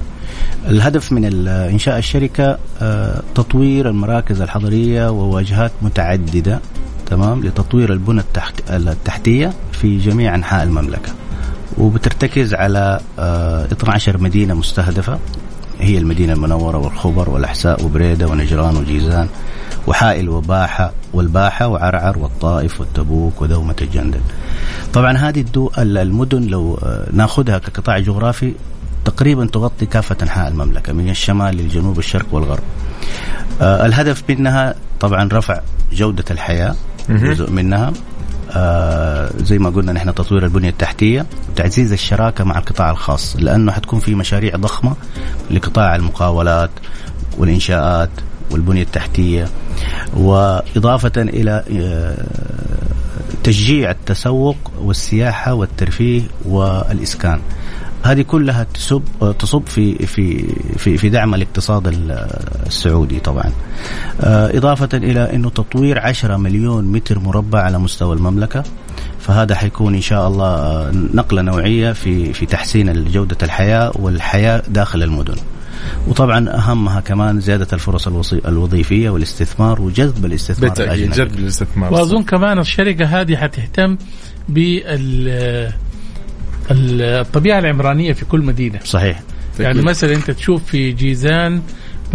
[0.68, 6.60] الهدف من ال- إنشاء الشركة آه، تطوير المراكز الحضرية وواجهات متعددة.
[7.06, 11.12] تمام لتطوير البنى التحت التحتية في جميع أنحاء المملكة.
[11.78, 15.18] وبترتكز على آه، 12 مدينة مستهدفة.
[15.80, 19.28] هي المدينة المنورة والخبر والأحساء وبريدة ونجران وجيزان
[19.86, 24.20] وحائل وباحة والباحة وعرعر والطائف والتبوك ودومة الجندل.
[24.92, 28.54] طبعا هذه الدو المدن لو آه، ناخذها كقطاع جغرافي
[29.04, 32.62] تقريبا تغطي كافة أنحاء المملكة من الشمال للجنوب الشرق والغرب.
[33.60, 35.60] آه، الهدف منها طبعا رفع
[35.92, 36.74] جودة الحياة.
[37.08, 37.92] جزء منها.
[38.50, 44.00] آه زي ما قلنا نحن تطوير البنية التحتية وتعزيز الشراكة مع القطاع الخاص لأنه حتكون
[44.00, 44.96] في مشاريع ضخمة
[45.50, 46.70] لقطاع المقاولات
[47.38, 48.10] والإنشاءات
[48.50, 49.48] والبنية التحتية.
[50.16, 52.26] وإضافة إلى آه،
[53.44, 57.40] تشجيع التسوق والسياحة والترفيه والإسكان.
[58.04, 59.02] هذه كلها تصب
[59.38, 60.44] تصب في في
[60.78, 62.26] في في دعم الاقتصاد ال-
[62.66, 63.52] السعودي طبعا.
[64.20, 68.62] آه، إضافة إلى أنه تطوير 10 مليون متر مربع على مستوى المملكة
[69.20, 75.36] فهذا حيكون إن شاء الله نقلة نوعية في في تحسين جودة الحياة والحياة داخل المدن.
[76.08, 81.92] وطبعا أهمها كمان زيادة الفرص الوصي- الوظيفية والاستثمار وجذب الاستثمار بالتأكيد جذب الاستثمار.
[81.92, 83.96] وأظن كمان الشركة هذه حتهتم
[84.48, 85.72] بال
[86.70, 88.78] الطبيعة العمرانية في كل مدينة.
[88.84, 89.22] صحيح.
[89.60, 91.62] يعني مثلا أنت تشوف في جيزان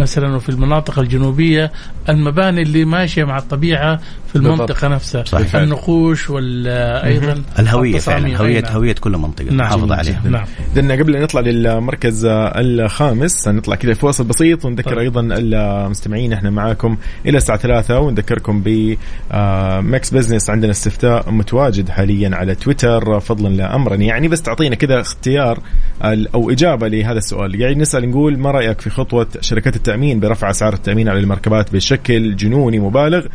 [0.00, 1.72] مثلا وفي المناطق الجنوبية
[2.08, 4.84] المباني اللي ماشية مع الطبيعة في المنطقة بالضبط.
[4.84, 5.54] نفسها صحيح.
[5.56, 8.72] النقوش وأيضا الهوية فعلا هويه نعم.
[8.72, 9.56] هوية كل منطقة نعم.
[9.56, 14.90] نحافظ عليها نعم لأن قبل أن نطلع للمركز الخامس نطلع كذا في فاصل بسيط ونذكر
[14.90, 14.98] طيب.
[14.98, 18.96] أيضا المستمعين إحنا معاكم إلى الساعة ثلاثة ونذكركم ب
[19.32, 24.74] آه، Mix Business عندنا استفتاء متواجد حاليا على تويتر فضلا لا أمرا يعني بس تعطينا
[24.74, 25.58] كذا اختيار
[26.04, 29.89] ال- أو إجابة لهذا السؤال يعني نسأل نقول ما رأيك في خطوة شركات التأمين
[30.20, 33.26] برفع أسعار التأمين على المركبات بشكل جنوني مبالغ.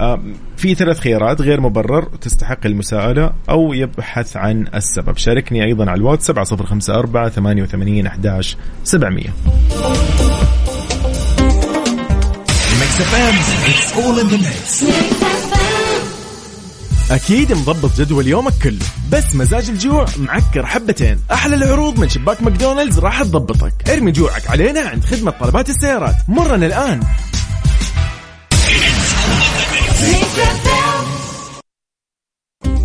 [0.00, 0.22] آه،
[0.56, 5.16] في ثلاث خيارات غير مبرر تستحق المساءلة أو يبحث عن السبب.
[5.16, 9.24] شاركني أيضا على الواتس 7054 88 11 700
[17.10, 18.78] أكيد مضبط جدول يومك كله.
[19.12, 21.20] بس مزاج الجوع معكر حبتين.
[21.32, 23.72] أحلى العروض من شباك ماكدونالدز راح تضبطك.
[23.88, 26.14] ارمي جوعك علينا عند خدمة طلبات السيارات.
[26.28, 27.00] مرنا الآن.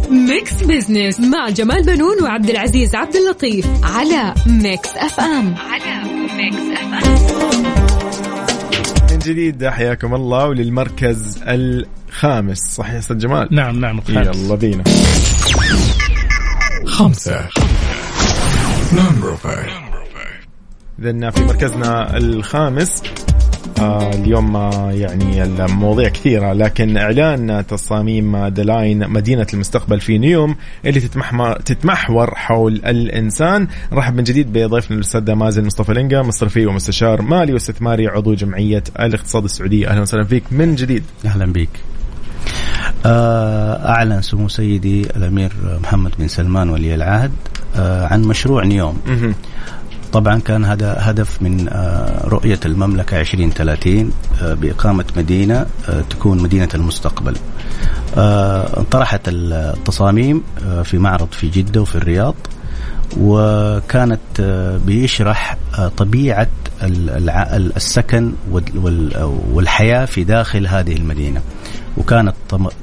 [0.10, 5.56] Mix Business مع جمال بنون وعبد العزيز عبد اللطيف على Mix FM.
[5.58, 6.04] على
[6.38, 7.49] Mix FM.
[9.30, 12.58] جديد حياكم الله وللمركز الخامس.
[12.58, 14.38] صح يا أستاذ جمال؟ نعم نعم الخامس.
[14.38, 14.84] يلا بينا.
[16.86, 17.48] خمسة.
[18.92, 19.70] number five
[21.00, 23.04] إذن في مركزنا الخامس.
[23.80, 31.00] اليوم آه يعني المواضيع كثيرة لكن إعلان تصاميم The Line مدينة المستقبل في نيوم اللي
[31.65, 33.68] تتمحور, حول الإنسان.
[33.94, 39.44] رحب من جديد بضيفنا الأستاذ مازن مصطفى لنقا مصرفي ومستشار مالي واستثماري عضو جمعية الاقتصاد
[39.44, 39.88] السعودية.
[39.88, 41.04] أهلا وسهلا فيك من جديد.
[41.26, 41.70] أهلا بك
[43.06, 47.32] آه، أعلن سمو سيدي الأمير محمد بن سلمان ولي العهد
[47.76, 48.98] آه، عن مشروع نيوم.
[50.13, 56.69] طبعا كان هذا هدف من آه، رؤية المملكة 2030 آه، بإقامة مدينة آه، تكون مدينة
[56.76, 57.36] المستقبل.
[58.78, 60.43] انطرحت التصاميم
[60.84, 62.36] في معرض في جدة وفي الرياض
[63.19, 64.19] وكانت
[64.86, 65.58] بيشرح
[65.98, 66.48] طبيعة
[67.78, 71.41] السكن وال- وال- والحياة في داخل هذه المدينة.
[72.00, 72.34] وكانت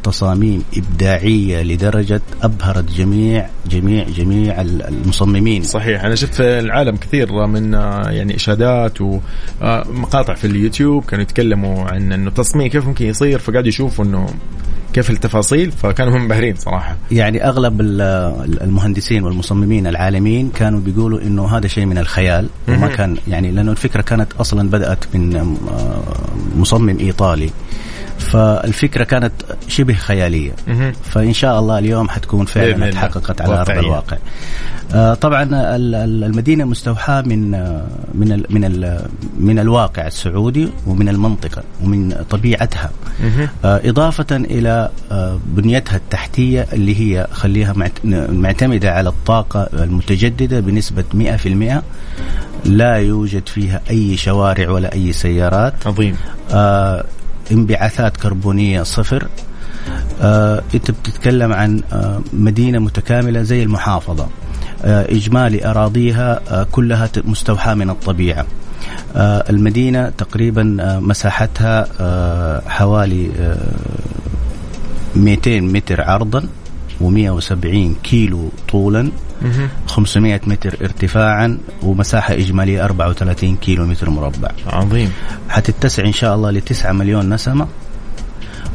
[0.02, 5.62] تصاميم إبداعية لدرجة أبهرت جميع جميع جميع ال- المصممين.
[5.62, 6.04] صحيح.
[6.04, 12.12] أنا شفت في العالم كثير من آه، يعني إشادات ومقاطع في اليوتيوب كانوا يتكلموا عن
[12.12, 14.26] إنه التصميم كيف ممكن يصير فقاعدوا يشوفوا إنه
[14.92, 16.96] كيف التفاصيل فكانوا هم منبهرين صراحة.
[17.10, 22.48] يعني أغلب ال- ال- المهندسين والمصممين العالميين كانوا بيقولوا إنه هذا شيء من الخيال.
[22.68, 22.86] وما.
[22.88, 26.02] كان يعني لأنه الفكرة كانت أصلا بدأت من آه،
[26.56, 27.50] مصمم إيطالي.
[28.18, 29.32] فالفكرة كانت
[29.68, 30.52] شبه خيالية.
[31.04, 32.90] فإن شاء الله اليوم حتكون فعلا.
[32.90, 33.70] تحققت على أرض.
[33.70, 34.16] الواقع
[34.94, 39.00] آه، طبعا ال- ال- المدينة مستوحاة من آه، من ال من ال
[39.38, 42.90] من الواقع السعودي ومن المنطقة ومن طبيعتها.
[43.64, 51.04] آه، إضافة إلى آه، بنيتها التحتية اللي هي خليها معت- معتمدة على الطاقة المتجددة بنسبة
[51.14, 51.82] 100%
[52.64, 56.16] لا يوجد فيها أي شوارع ولا أي سيارات عظيم
[56.52, 57.04] آه،
[57.52, 59.28] انبعاثات كربونية صفر.
[60.22, 64.26] آه، أنت بتتكلم عن آه، مدينة متكاملة زي المحافظة.
[64.84, 68.46] آه، إجمالي أراضيها آه، كلها مستوحاة من الطبيعة.
[69.16, 73.56] آه، المدينة تقريبا آه، مساحتها آه، حوالي آه،
[75.16, 76.44] 200 متر عرضا
[77.00, 79.10] و170 كيلو طولا.
[79.86, 84.50] 500 متر ارتفاعا ومساحة إجمالية 34 كيلو متر مربع.
[84.66, 85.12] عظيم.
[85.48, 87.66] حتتسع إن شاء الله لتسعة مليون نسمة.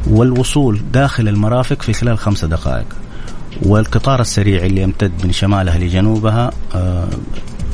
[0.06, 2.86] والوصول داخل المرافق في خلال خمسة دقائق.
[3.62, 7.08] والقطار السريع اللي يمتد من شمالها لجنوبها آه،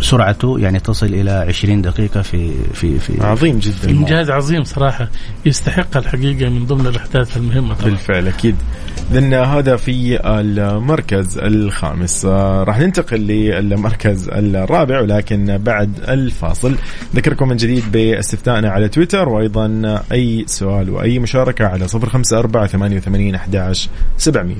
[0.00, 3.90] سرعته يعني تصل إلى 20 دقيقة في في في عظيم جدا.
[3.90, 5.08] إنجاز عظيم صراحة.
[5.46, 7.90] يستحق الحقيقة من ضمن الأحداث المهمة طبعا.
[7.90, 8.56] بالفعل أكيد.
[9.12, 12.24] لأن هذا في المركز الخامس.
[12.24, 16.74] آه، راح ننتقل للمركز الرابع ولكن بعد الفاصل
[17.14, 23.90] ذكركم من جديد باستفتائنا على تويتر وأيضا أي سؤال وأي مشاركة على 054 88 11
[24.18, 24.56] 700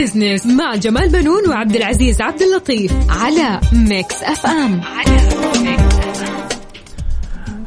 [0.00, 4.80] Business مع جمال بنون وعبد العزيز عبد اللطيف على Mix FM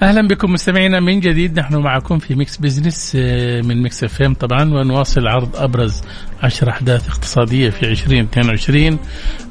[0.02, 1.60] أهلا بكم مستمعينا من جديد.
[1.60, 6.02] نحن معكم في Mix Business آه، من Mix FM طبعا ونواصل عرض أبرز
[6.44, 8.98] عشر أحداث اقتصادية في 2022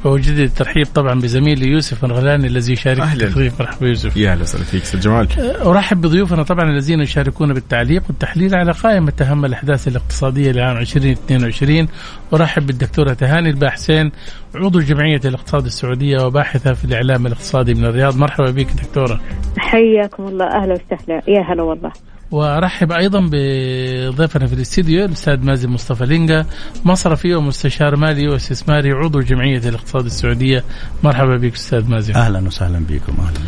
[0.05, 3.27] ووجد الترحيب طبعا بزميلي يوسف الغلاني الذي يشارك في أهلاً.
[3.27, 4.17] التقرير مرحبا يوسف.
[4.17, 5.29] يا أهلا وسهلا فيك أستاذ جمال.
[5.67, 11.89] أرحب بضيوفنا طبعا الذين يشاركون بالتعليق والتحليل على قائمة أهم الأحداث الاقتصادية لعام 2022
[12.35, 14.13] أرحب بالدكتورة تهاني الباحسين
[14.55, 18.17] عضو جمعية الاقتصاد السعودية وباحثة في الإعلام الاقتصادي من الرياض.
[18.17, 19.21] مرحبا بك دكتورة.
[19.59, 21.23] حياكم الله أهلا وسهلا.
[21.29, 21.93] يا هلا والله.
[22.33, 26.47] وارحب أيضا بضيفنا في الاستديو الأستاذ مازن مصطفى لينجا
[26.85, 30.65] مصرفي ومستشار مالي واستثماري عضو جمعية الاقتصاد السعودية.
[31.03, 32.15] مرحبا بك أستاذ مازن.
[32.15, 33.39] أهلا وسهلا بكم أهلا.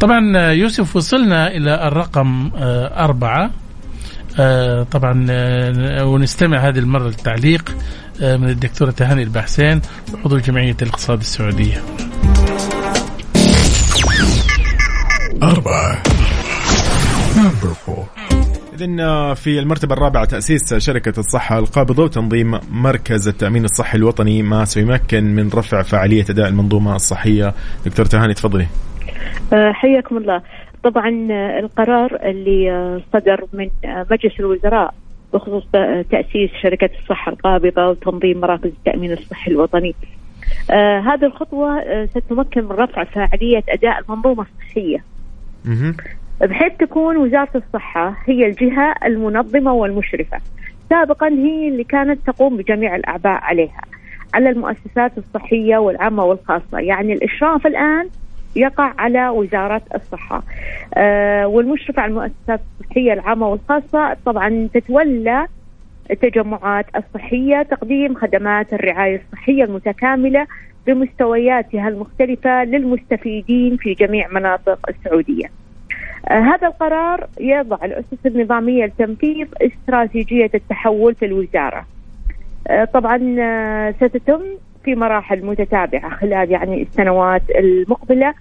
[0.00, 3.50] طبعا يوسف وصلنا إلى الرقم آه، أربعة.
[4.38, 7.76] آه، طبعا آه، ونستمع هذه المرة للتعليق
[8.20, 9.80] من الدكتورة تهاني البحسين
[10.24, 11.82] عضو جمعية الاقتصاد السعودية.
[15.42, 16.02] أربعة.
[17.36, 18.15] Number four.
[18.76, 25.24] إذن في المرتبة الرابعة تأسيس شركة الصحة القابضة وتنظيم مركز التأمين الصحي الوطني ما سيمكن
[25.24, 27.54] من رفع فعالية أداء المنظومة الصحية.
[27.86, 28.66] دكتور تهاني تفضلي.
[29.52, 30.42] آه، حياكم الله.
[30.84, 34.94] طبعا آه، القرار اللي آه، صدر من مجلس الوزراء
[35.34, 35.64] بخصوص
[36.10, 39.94] تأسيس شركة الصحة القابضة وتنظيم مراكز التأمين الصحي الوطني.
[40.70, 45.04] آه هذه الخطوة ستمكن من رفع فاعلية أداء المنظومة الصحية.
[46.40, 50.38] بحيث تكون وزارة الصحة هي الجهة المنظمة والمشرفة.
[50.90, 53.80] سابقا هي اللي كانت تقوم بجميع الأعباء عليها
[54.34, 56.78] على المؤسسات الصحية والعامة والخاصة.
[56.78, 58.08] يعني الإشراف الآن
[58.56, 60.42] يقع على وزارة الصحة.
[60.94, 65.46] آه والمشرفة على المؤسسات الصحية العامة والخاصة طبعا تتولى
[66.10, 70.46] التجمعات الصحية تقديم خدمات الرعاية الصحية المتكاملة
[70.86, 75.46] بمستوياتها المختلفة للمستفيدين في جميع مناطق السعودية.
[76.30, 81.86] هذا القرار يضع الأسس النظامية لتنفيذ استراتيجية التحول في الوزارة.
[82.68, 84.40] آه طبعا آه ستتم
[84.84, 88.34] في مراحل متتابعة خلال يعني السنوات المقبلة.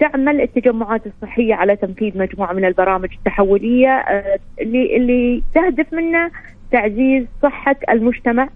[0.00, 6.30] تعمل التجمعات الصحية على تنفيذ مجموعة من البرامج التحولية آه، اللي اللي تهدف منها
[6.72, 8.48] تعزيز صحة المجتمع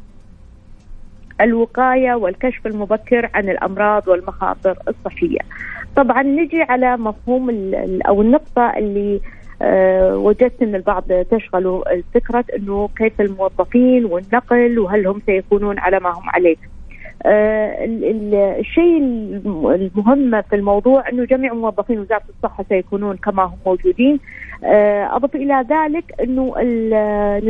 [1.40, 5.38] الوقاية والكشف المبكر عن الأمراض والمخاطر الصحية.
[5.96, 7.50] طبعا نجي على مفهوم
[8.08, 9.20] أو النقطة اللي
[9.62, 11.82] أه وجدت إن البعض تشغل
[12.14, 16.56] فكره إنه كيف الموظفين والنقل وهل هم سيكونون على ما هم عليه.
[17.26, 17.84] أه
[18.60, 18.98] الشيء
[19.74, 24.20] المهم في الموضوع إنه جميع موظفين وزارة الصحة سيكونون كما هم موجودين.
[24.64, 26.54] أه أضف إلى ذلك إنه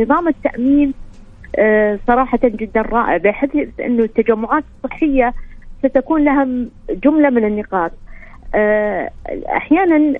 [0.01, 0.93] نظام التأمين
[1.55, 5.33] آه، صراحة جدا رائع بحيث أنه التجمعات الصحية
[5.79, 6.47] ستكون لها
[6.89, 7.91] جملة من النقاط
[8.55, 9.09] آه،
[9.47, 10.13] أحيانا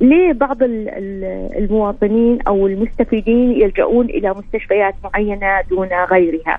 [0.00, 6.58] ليه بعض المواطنين أو المستفيدين يلجؤون إلى مستشفيات معينة دون غيرها؟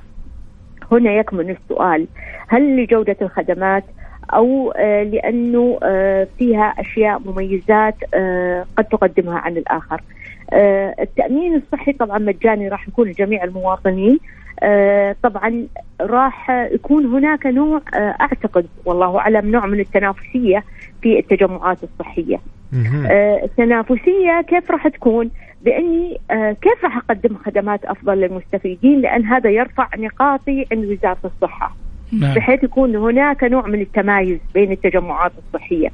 [0.92, 2.08] هنا يكمن السؤال
[2.48, 3.84] هل لجودة الخدمات
[4.34, 5.80] أو آه، لأنه
[6.38, 7.96] فيها أشياء مميزات
[8.78, 10.02] قد تقدمها عن الآخر؟
[10.54, 14.14] آه، التأمين الصحي طبعا مجاني راح يكون لجميع المواطنين.
[14.16, 14.20] آه،
[15.24, 15.68] طبعا
[16.02, 20.64] راح يكون هناك نوع آه، أعتقد والله أعلم نوع من التنافسية
[21.02, 22.40] في التجمعات الصحية.
[23.44, 25.30] التنافسية كيف راح تكون؟
[25.62, 26.20] بأني
[26.62, 31.76] كيف راح أقدم خدمات أفضل للمستفيدين لأن هذا يرفع نقاطي عند وزارة الصحة.
[32.12, 32.36] نعم.
[32.36, 35.90] بحيث يكون هناك نوع من التمايز بين التجمعات الصحية.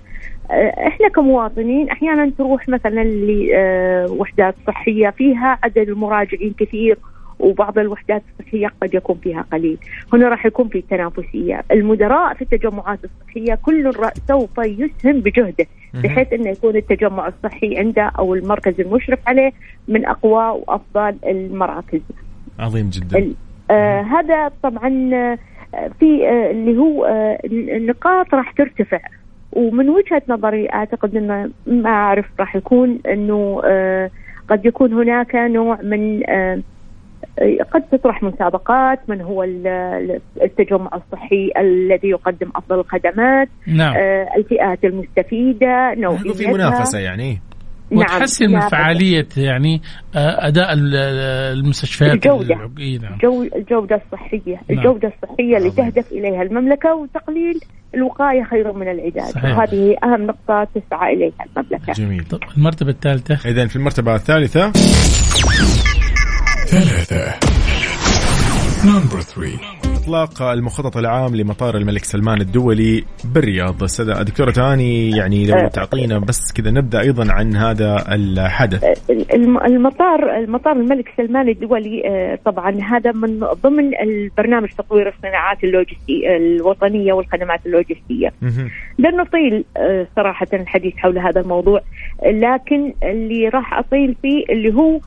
[0.51, 6.97] آه، إحنا كمواطنين أحيانا تروح مثلا لوحدات صحية فيها عدد المراجعين كثير
[7.39, 9.77] وبعض الوحدات الصحية قد يكون فيها قليل،
[10.13, 13.91] هنا راح يكون في تنافسية، المدراء في التجمعات الصحية كل
[14.27, 19.51] سوف يسهم بجهده بحيث إنه يكون التجمع الصحي عنده أو المركز المشرف عليه
[19.87, 22.01] من أقوى وأفضل المراكز.
[22.59, 23.33] عظيم جدا.
[23.71, 25.37] آه هذا طبعا آه،
[25.99, 28.99] في آه اللي هو آه النقاط راح ترتفع.
[29.51, 34.11] ومن وجهة نظري أعتقد إنه ما أعرف راح يكون إنه آه
[34.49, 36.59] قد يكون هناك نوع من آه
[37.73, 39.43] قد تطرح مسابقات من هو
[40.43, 43.95] التجمع الصحي الذي يقدم أفضل الخدمات نعم.
[43.95, 47.41] آه الفئات المستفيدة نوعيتها في منافسة يعني.
[47.91, 49.81] نعم وتحسن من فعالية يعني
[50.15, 52.55] آه، أداء المستشفيات الجودة.
[52.55, 52.71] نعم.
[53.55, 54.53] الجودة الصحية.
[54.69, 54.79] نعم.
[54.79, 57.59] الجودة الصحية اللي تهدف إليها المملكة وتقليل
[57.95, 59.57] الوقاية خير من العلاج صحيح.
[59.57, 61.93] وهذه أهم نقطة تسعى إليها المملكة.
[61.93, 62.23] جميل.
[62.23, 63.49] طب المرتبة الثالثة.
[63.49, 64.71] إذا في المرتبة الثالثة.
[66.73, 67.23] ثلاثة.
[68.85, 69.59] نمبر 3
[70.03, 73.77] إطلاق المخطط العام لمطار الملك سلمان الدولي بالرياض.
[73.99, 75.67] دكتورة تاني يعني لو أه.
[75.67, 78.83] تعطينا بس كذا نبدأ أيضا عن هذا الحدث.
[79.65, 87.13] المطار المطار الملك سلمان الدولي أه، طبعا هذا من ضمن البرنامج تطوير الصناعات اللوجستية الوطنية
[87.13, 88.33] والخدمات اللوجستية.
[88.99, 89.65] لن نطيل
[90.15, 91.81] صراحة الحديث حول هذا الموضوع.
[92.25, 94.99] لكن اللي راح أطيل فيه اللي هو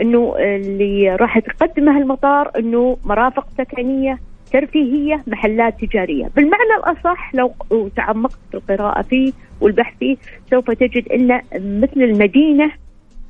[0.00, 4.18] إنه اللي راح تقدمه المطار إنه مرافق سكنية
[4.52, 7.54] ترفيهية محلات تجارية بالمعنى الأصح لو
[7.96, 10.16] تعمقت في القراءة فيه والبحث فيه
[10.50, 12.72] سوف تجد أن مثل المدينة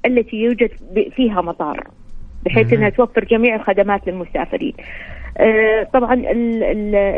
[0.06, 0.70] التي يوجد
[1.16, 1.86] فيها مطار
[2.44, 4.74] بحيث إنها توفر جميع الخدمات للمسافرين.
[5.38, 6.22] آه، طبعا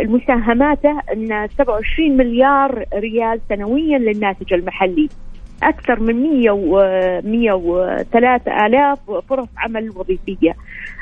[0.00, 5.08] المساهماته إن 27 مليار ريال سنويا للناتج المحلي.
[5.62, 6.76] أكثر من 100 و
[7.24, 8.98] 103 آلاف
[9.28, 10.54] فرص عمل وظيفية.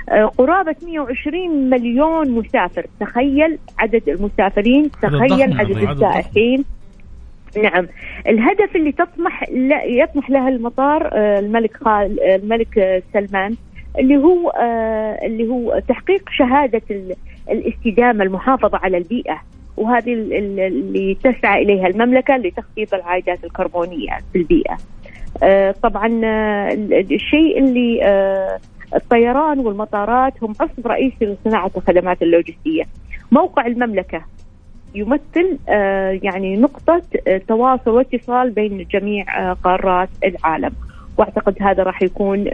[0.08, 6.64] آه، قرابة 120 مليون مسافر، تخيل عدد المسافرين، تخيل عدد السائحين.
[7.62, 7.86] نعم
[8.26, 9.44] الهدف اللي تطمح
[9.86, 13.56] يطمح له المطار آه، الملك خال الملك سلمان
[13.98, 16.82] اللي هو آه اللي هو تحقيق شهادة
[17.50, 19.42] الاستدامة المحافظة على البيئة
[19.76, 24.76] وهذه اللي تسعى إليها المملكة لتخفيض العائدات الكربونية في البيئة.
[25.42, 26.74] آه طبعا آه
[27.10, 28.58] الشيء اللي آه
[28.94, 32.84] الطيران والمطارات هم عصب رئيسي لصناعة الخدمات اللوجستية.
[33.32, 34.24] موقع المملكة
[34.94, 35.58] يمثل
[36.22, 40.72] يعني نقطة آه تواصل واتصال بين جميع قارات العالم.
[41.18, 42.44] وأعتقد هذا راح يكون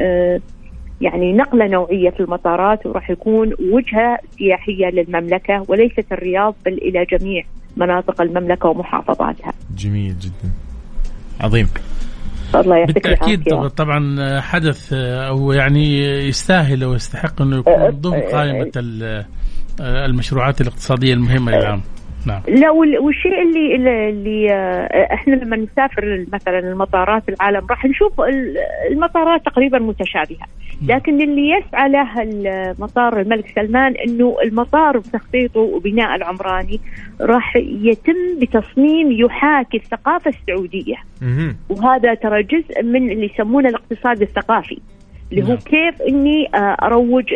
[1.01, 7.45] يعني نقلة نوعية في المطارات وراح يكون وجهة سياحية للمملكة وليست الرياض بل إلى جميع
[7.77, 9.53] مناطق المملكة ومحافظاتها.
[9.77, 10.53] جميل جدا.
[11.41, 11.69] عظيم.
[12.55, 13.45] الله يعطيك بالتأكيد
[13.77, 15.99] طبعا حدث أو يعني
[16.29, 18.71] يستاهل ويستحق أنه يكون ضمن قائمة
[19.81, 21.81] المشروعات الاقتصادية المهمة للعام.
[22.27, 22.43] نعم.
[22.49, 23.75] لا والشيء اللي
[24.09, 28.13] اللي آه، إحنا لما نسافر مثلا المطارات العالم راح نشوف
[28.91, 30.47] المطارات تقريبا متشابهة.
[30.87, 36.81] لكن اللي يسعى له المطار الملك سلمان إنه المطار بتخطيطه وبناء العمراني
[37.21, 40.97] راح يتم بتصميم يحاكي الثقافة السعودية.
[41.69, 44.79] وهذا ترى جزء من اللي يسمونه الاقتصاد الثقافي
[45.33, 45.57] اللي هو نعم.
[45.57, 47.35] كيف إني آه، أروج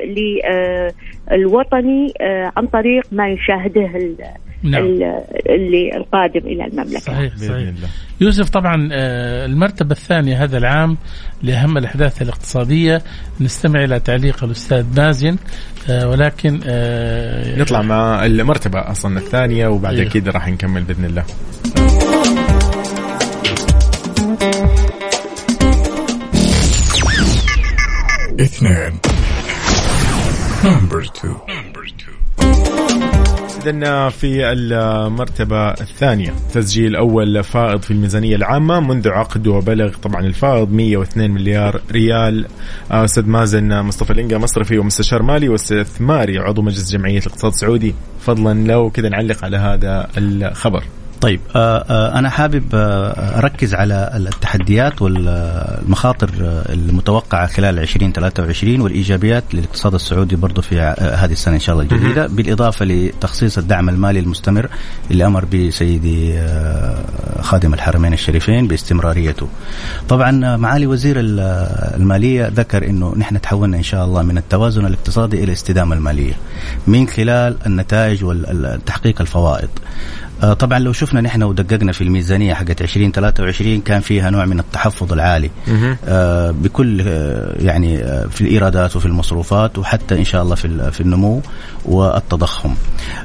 [1.31, 3.91] للوطني آه، عن طريق ما يشاهده
[4.65, 4.85] نعم.
[5.51, 7.01] اللي القادم إلى المملكة.
[7.01, 7.73] صحيح صحيح.
[8.21, 10.97] يوسف طبعا آه، المرتبة الثانية هذا العام
[11.43, 13.03] لأهم الأحداث الاقتصادية.
[13.41, 15.37] نستمع إلى تعليق الأستاذ مازن
[15.91, 20.09] آه، ولكن آه، نطلع مع المرتبة أصلا الثانية وبعد إيه.
[20.09, 21.25] كده راح نكمل بإذن الله.
[28.41, 29.01] اثنين.
[30.65, 31.64] نمبر 2
[33.69, 36.35] إذا في المرتبة الثانية.
[36.53, 42.47] تسجيل أول فائض في الميزانية العامة منذ عقد وبلغ طبعا الفائض 102 مليار ريال.
[42.91, 47.95] أستاذ مازن مصطفى الإنقا مصرفي ومستشار مالي واستثماري عضو مجلس جمعية الاقتصاد السعودي.
[48.21, 50.85] فضلا لو كذا نعلق على هذا الخبر.
[51.25, 56.31] طيب آه، آه، أنا حابب آه، أركز على التحديات والمخاطر
[56.69, 62.85] المتوقعة خلال 2023 والإيجابيات للاقتصاد السعودي برضه في هذه السنة إن شاء الله الجديدة بالإضافة
[62.85, 64.69] لتخصيص الدعم المالي المستمر
[65.11, 66.43] اللي أمر به سيدي
[67.41, 69.49] خادم الحرمين الشريفين باستمراريته.
[70.09, 75.45] طبعا معالي وزير المالية ذكر إنه نحن تحولنا إن شاء الله من التوازن الاقتصادي إلى
[75.45, 76.35] الاستدامه المالية
[76.87, 79.69] من خلال النتائج وتحقيق الفوائد.
[80.45, 85.13] آه، طبعا لو شفنا نحن ودققنا في الميزانية حقت 2023 كان فيها نوع من التحفظ
[85.13, 85.51] العالي
[86.05, 87.99] آه، بكل آه، يعني
[88.31, 91.43] في الإيرادات وفي المصروفات وحتى إن شاء الله في في النمو
[91.85, 92.75] والتضخم.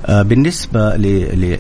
[0.09, 0.95] بالنسبة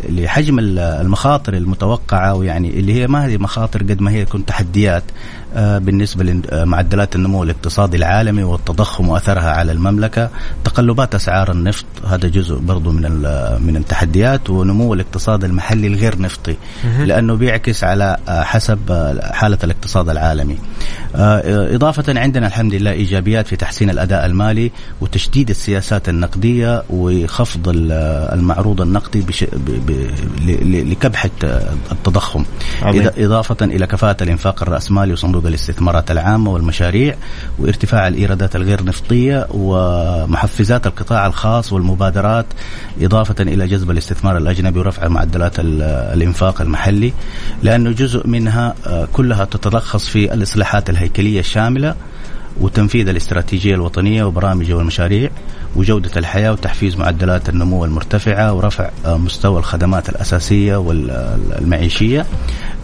[0.09, 5.03] لحجم المخاطر المتوقعة ويعني اللي هي ما هي مخاطر قد ما هي تكون تحديات
[5.55, 10.29] بالنسبة لمعدلات النمو الاقتصادي العالمي والتضخم وأثرها على المملكة
[10.63, 13.01] تقلبات أسعار النفط هذا جزء برضو من
[13.61, 16.55] من التحديات ونمو الاقتصاد المحلي الغير نفطي
[16.99, 20.57] لأنه بيعكس على آه، حسب آه، حالة الاقتصاد العالمي.
[21.15, 24.71] إضافة عندنا الحمد لله إيجابيات في تحسين الأداء المالي
[25.01, 27.61] وتشديد السياسات النقدية وخفض
[28.33, 29.25] المعروض النقدي
[30.63, 31.29] لكبحة
[31.91, 32.45] التضخم.
[32.81, 33.09] عظيم.
[33.17, 37.15] إضافة إلى كفاءة الإنفاق الرأسمالي وصندوق صندوق الاستثمارات العامة والمشاريع
[37.59, 42.45] وارتفاع الإيرادات الغير نفطية ومحفزات القطاع الخاص والمبادرات
[43.01, 47.13] إضافة إلى جذب الاستثمار الأجنبي ورفع معدلات الإنفاق المحلي
[47.63, 51.95] لأنه جزء منها آه، كلها تتلخص في الإصلاحات الهيكلية الشاملة
[52.61, 55.29] وتنفيذ الاستراتيجية الوطنية وبرامج والمشاريع
[55.75, 62.25] وجودة الحياة وتحفيز معدلات النمو المرتفعة ورفع آه، مستوى الخدمات الأساسية والمعيشية.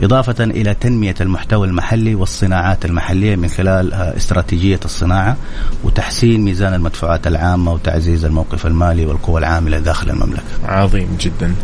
[0.04, 5.38] إضافة إلى تنمية المحتوى المحلي والصناعات المحلية من خلال آه، استراتيجية الصناعة
[5.84, 10.44] وتحسين ميزان المدفوعات العامة وتعزيز الموقف المالي والقوى العاملة داخل المملكة.
[10.64, 11.56] عظيم جدا.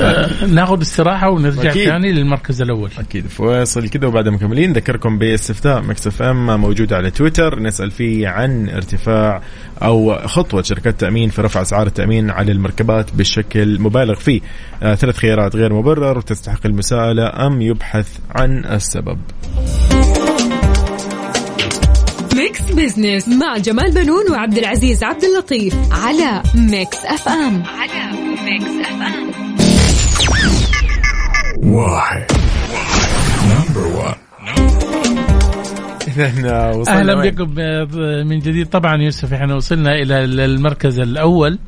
[0.00, 1.88] آه ناخذ استراحة ونرجع أكيد.
[1.88, 2.90] ثاني للمركز الأول.
[2.98, 3.26] أكيد.
[3.26, 7.60] فواصل كذا وبعد مكملين نذكركم باستفتاء Mix FM موجود على تويتر.
[7.60, 9.42] نسأل فيه عن ارتفاع
[9.82, 14.40] أو خطوة شركات التامين في رفع أسعار التأمين على المركبات بشكل مبالغ فيه.
[14.82, 19.18] آه ثلاث خيارات غير مبرر وتستحق المساءلة أم يبحث عن السبب.
[22.36, 27.62] Mix Business مع جمال بنون وعبد العزيز عبد اللطيف على Mix FM.
[27.66, 29.30] على Mix FM.
[31.74, 32.24] واحد.
[33.50, 34.16] Number 1
[36.18, 38.66] اذا وصلنا أهلا؟ بكم آه، من جديد.
[38.68, 41.58] طبعا يوسف إحنا وصلنا إلى المركز الأول.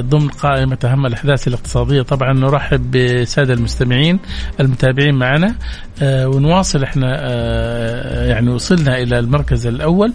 [0.00, 2.02] ضمن قائمة أهم الأحداث الاقتصادية.
[2.02, 4.18] طبعا نرحب بالسادة المستمعين
[4.60, 5.54] المتابعين معنا.
[6.02, 10.12] آه، ونواصل إحنا آه، يعني وصلنا إلى المركز الأول.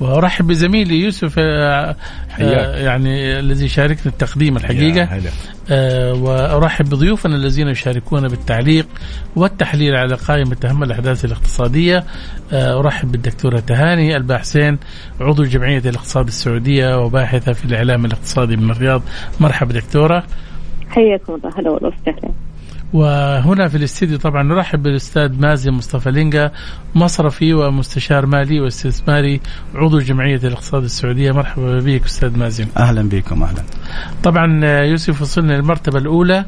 [0.00, 1.96] وأرحب بزميلي يوسف آه،.
[2.40, 5.20] آه، يعني الذي شاركنا التقديم الحقيقة.
[5.70, 8.86] آه، وارحب بضيوفنا الذين يشاركونا بالتعليق
[9.36, 12.04] والتحليل على قائمة أهم الأحداث الاقتصادية.
[12.52, 14.78] آه، ارحب بالدكتورة تهاني الباحسين
[15.20, 19.02] عضو جمعية الاقتصاد السعودية وباحثة في الإعلام الاقتصادي من الرياض
[19.40, 20.24] مرحبا دكتورة.
[20.88, 21.50] حياكم الله.
[21.58, 22.32] هلا والله وسهلا
[22.92, 26.52] وهنا في الاستديو طبعا نرحب بالأستاذ مازن مصطفى لينجا
[26.94, 29.40] مصرفي ومستشار مالي واستثماري
[29.74, 31.32] عضو جمعية الاقتصاد السعودية.
[31.32, 32.66] مرحبا بك أستاذ مازن.
[32.76, 33.62] أهلا بكم أهلا.
[34.22, 36.44] طبعا آه، يوسف وصلنا للمرتبة الأولى.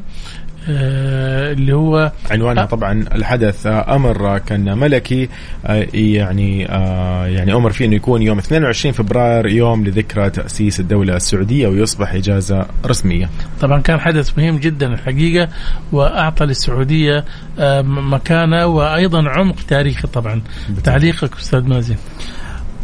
[0.67, 2.65] اللي هو عنوانها.
[2.65, 5.29] طبعا الحدث أمر كان ملكي
[5.65, 11.15] آه، يعني آه، يعني أمر فيه إنه يكون يوم 22 فبراير يوم لذكرى تأسيس الدولة
[11.15, 13.29] السعودية ويصبح إجازة رسمية.
[13.61, 15.49] طبعا كان حدث مهم جدا الحقيقة
[15.91, 17.25] وأعطى للسعودية
[17.59, 20.41] آه، مكانة وأيضا عمق تاريخي طبعا
[20.83, 21.95] تعليقك أستاذ مازن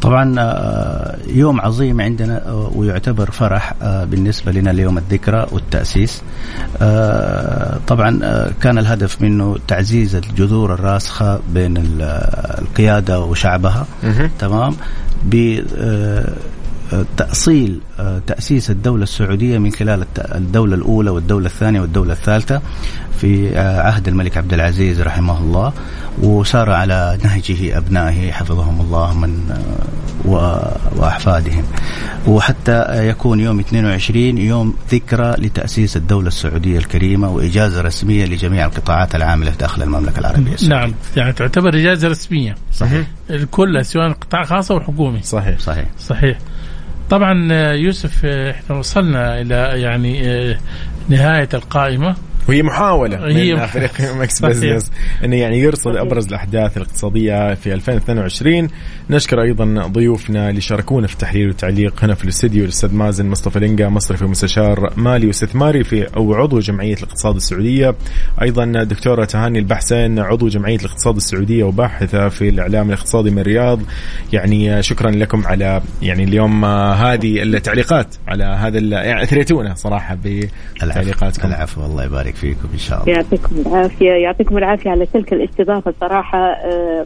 [0.01, 6.21] طبعا آه، يوم عظيم عندنا آه، ويعتبر فرح آه، بالنسبة لنا ليوم الذكرى والتأسيس.
[7.87, 8.19] طبعا
[8.61, 12.01] كان الهدف منه تعزيز الجذور الراسخة بين ال-
[12.61, 13.85] القيادة وشعبها.
[14.39, 14.75] تمام؟
[17.17, 22.61] تأصيل آه، تأسيس الدولة السعودية من خلال الدولة الأولى والدولة الثانية والدولة الثالثة
[23.21, 25.73] في آه، عهد الملك عبد العزيز رحمه الله
[26.21, 31.63] وسار على نهجه أبنائه حفظهم الله من آه، و- وأحفادهم.
[32.27, 39.51] وحتى يكون يوم 22 يوم ذكرى لتأسيس الدولة السعودية الكريمة وإجازة رسمية لجميع القطاعات العاملة
[39.59, 40.75] داخل المملكة العربية السعودية.
[40.77, 42.55] نعم يعني تعتبر إجازة رسمية.
[42.73, 43.07] صحيح.
[43.29, 45.21] الكل سواء قطاع خاص أو حكومي.
[45.23, 45.59] صحيح.
[45.59, 45.85] صحيح.
[45.99, 46.37] صحيح.
[47.09, 50.57] طبعا آه، يوسف آه، إحنا وصلنا إلى يعني آه،
[51.09, 52.15] نهاية القائمة.
[52.49, 54.51] وهي محاولة هي من فريق Mix صحيح.
[54.51, 54.91] Business.
[55.23, 58.67] إنه يعني يرصد أبرز الأحداث الاقتصادية في 2022
[59.09, 62.03] نشكر أيضا ضيوفنا اللي شاركونا في التحليل والتعليق.
[62.03, 66.93] هنا في الاستديو الأستاذ مازن مصطفى لينجا مصرفي ومستشار مالي واستثماري في أو عضو جمعية
[66.95, 67.95] الاقتصاد السعودية.
[68.41, 73.79] أيضا دكتورة تهاني البحسين عضو جمعية الاقتصاد السعودية وباحثة في الإعلام الاقتصادي من الرياض.
[74.33, 81.47] يعني شكرا لكم على يعني اليوم هذه التعليقات على هذا ال- يعني أثريتونا صراحة بتعليقاتكم.
[81.47, 81.85] العفو.
[81.85, 83.13] الله يبارك فيكم إن شاء الله.
[83.13, 86.39] يعطيكم العافية يعطيكم العافية على تلك الاستضافة صراحة.
[86.39, 87.05] آه،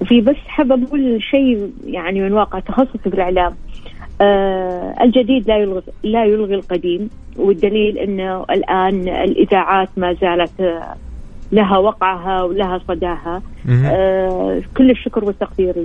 [0.00, 3.54] وفي بس حابة أقول شيء يعني من واقع تخصصي في الإعلام.
[4.20, 10.94] آه، الجديد لا يلغي لا يلغي القديم والدليل إنه الآن الإذاعات ما زالت آه،
[11.52, 13.42] لها وقعها ولها صداها.
[13.68, 15.78] آه، كل الشكر والتقدير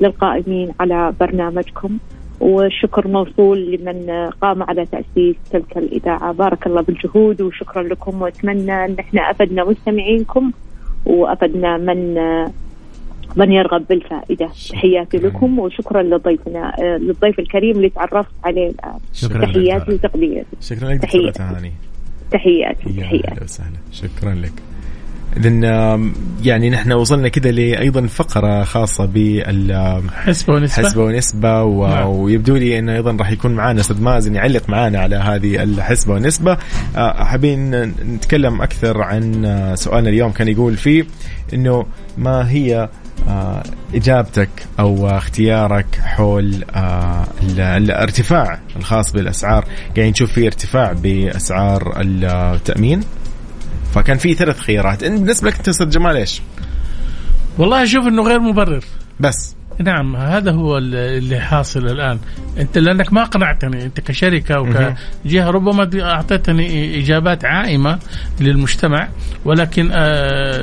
[0.00, 1.98] للقائمين على برنامجكم.
[2.40, 4.10] والشكر موصول لمن
[4.40, 6.32] قام على تأسيس تلك الإذاعة.
[6.32, 8.22] بارك الله بالجهود وشكرا لكم.
[8.22, 10.52] وأتمنى أن إحنا أفدنا مستمعينكم
[11.06, 12.14] وأفدنا من
[13.36, 14.48] من يرغب بالفائدة.
[14.70, 18.68] تحياتي لكم وشكرا لضيفنا للضيف الكريم اللي تعرفت عليه.
[18.68, 21.72] الآن شكرا تحياتي وتقديري شكرا لك تحياتي.
[22.30, 23.46] تحياتي يا تحياتي.
[23.92, 24.52] شكرا لك.
[25.64, 26.12] آم،
[26.42, 30.84] يعني نحن وصلنا كده لايضا فقرة خاصة بال حسبه ونسبة.
[30.88, 31.86] حسبه ونسبة و...
[31.88, 32.06] نعم.
[32.08, 36.58] ويبدو لي إنه أيضا راح يكون معنا أستاذ مازن يعلق معنا على هذه الحسبة والنسبة
[36.96, 37.82] آه، حابين
[38.14, 40.32] نتكلم أكثر عن آه، سؤالنا اليوم.
[40.32, 41.04] كان يقول فيه
[41.54, 41.86] إنه
[42.18, 42.88] ما هي
[43.28, 43.62] آه،
[43.94, 49.64] إجابتك أو اختيارك حول ال- الارتفاع الخاص بالأسعار؟
[49.96, 53.00] قاعدين نشوف في ارتفاع بأسعار التأمين.
[53.94, 55.04] فكان في ثلاث خيارات.
[55.04, 56.42] بالنسبة لك أنت أستاذ جمال إيش؟
[57.58, 58.84] والله أشوف إنه غير مبرر.
[59.20, 59.59] بس.
[59.80, 62.18] نعم هذا هو ال- اللي حاصل الآن.
[62.58, 67.98] أنت لأنك ما قنعتني أنت كشركة وكجهه ربما أعطيتني إجابات عائمة
[68.40, 69.08] للمجتمع
[69.44, 70.58] ولكن آه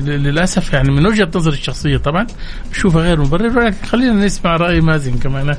[0.00, 2.26] للأسف يعني من وجهة نظري الشخصية طبعا
[2.72, 5.54] اشوفها غير مبرر ولكن خلينا نسمع رأي مازن كمان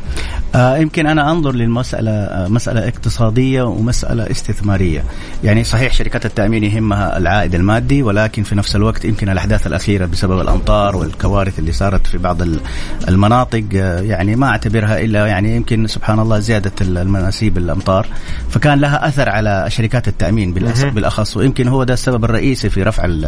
[0.55, 5.03] آه يمكن أنا أنظر للمسألة آه مسألة اقتصادية ومسألة استثمارية،
[5.43, 10.39] يعني صحيح شركات التأمين يهمها العائد المادي ولكن في نفس الوقت يمكن الأحداث الأخيرة بسبب
[10.41, 12.60] الأمطار والكوارث اللي صارت في بعض ال-
[13.08, 18.08] المناطق آه يعني ما اعتبرها إلا يعني يمكن سبحان الله زيادة ال- المناسيب الأمطار.
[18.50, 20.54] فكان لها أثر على شركات التأمين
[20.93, 23.26] بالأخص ويمكن هو ده السبب الرئيسي في رفع ال-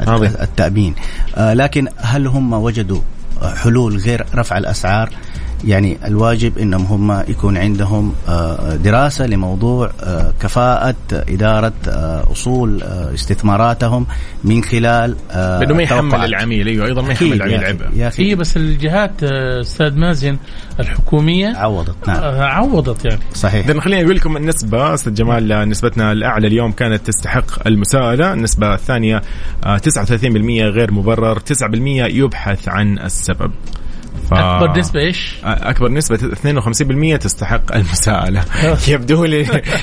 [0.00, 0.32] عظيم.
[0.42, 0.94] التأمين،
[1.36, 3.00] آه لكن هل هم وجدوا
[3.62, 5.10] حلول غير رفع الأسعار؟
[5.66, 13.14] يعني الواجب إنهم هم يكون عندهم آه، دراسة لموضوع آه، كفاءة إدارة آه، أصول آه،
[13.14, 14.06] استثماراتهم
[14.44, 16.24] من خلال لأنه ما يحمل.
[16.24, 17.84] العميل أيوه أيضا ما يحمل العميل عبء.
[17.84, 20.36] يا هي أخي بس الجهات أستاذ مازن
[20.80, 22.18] الحكومية عوضت نعم.
[22.40, 23.20] عوضت يعني.
[23.34, 23.66] صحيح.
[23.66, 29.22] اذا خليني أقول لكم النسبة أستاذ جمال نسبتنا الأعلى اليوم كانت تستحق المساءله النسبة الثانية
[29.64, 33.50] آه، 39% غير مبرر 9% يبحث عن السبب.
[34.30, 34.34] ف...
[34.34, 36.16] أكبر نسبة إيش؟ أكبر نسبة
[37.16, 38.44] 52% تستحق المساءلة.
[38.88, 39.40] يبدو لي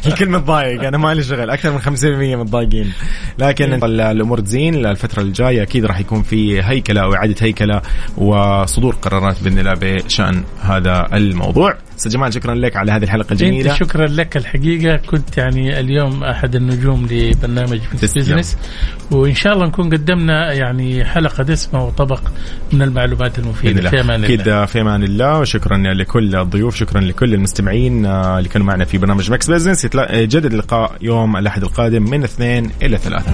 [0.07, 2.91] الكل متضايق أنا مالي شغل أكثر من 50% متضايقين.
[3.39, 7.81] لكن ال- الأمور تزين الفترة الجاية أكيد راح يكون في هيكلة أو إعادة هيكلة
[8.17, 11.75] وصدور قرارات بإذن الله بشأن هذا الموضوع.
[12.01, 13.71] أستاذ جمال شكرا لك على هذه الحلقة الجميلة.
[13.71, 14.95] أنت شكرا لك الحقيقة.
[14.97, 17.79] كنت يعني اليوم أحد النجوم لبرنامج.
[17.93, 18.57] بزنس
[19.11, 22.21] وإن شاء الله نكون قدمنا يعني حلقة دسمة وطبق
[22.73, 23.89] من المعلومات المفيدة.
[23.89, 24.25] في أمان الله.
[24.27, 25.39] أكيد في أمان الله.
[25.39, 30.11] وشكرا لكل الضيوف شكرا لكل المستمعين آه، اللي كانوا معنا في برنامج Mix Business يتلا-
[30.15, 33.31] يجدد اللقاء يوم الأحد القادم من اثنين إلى ثلاثة.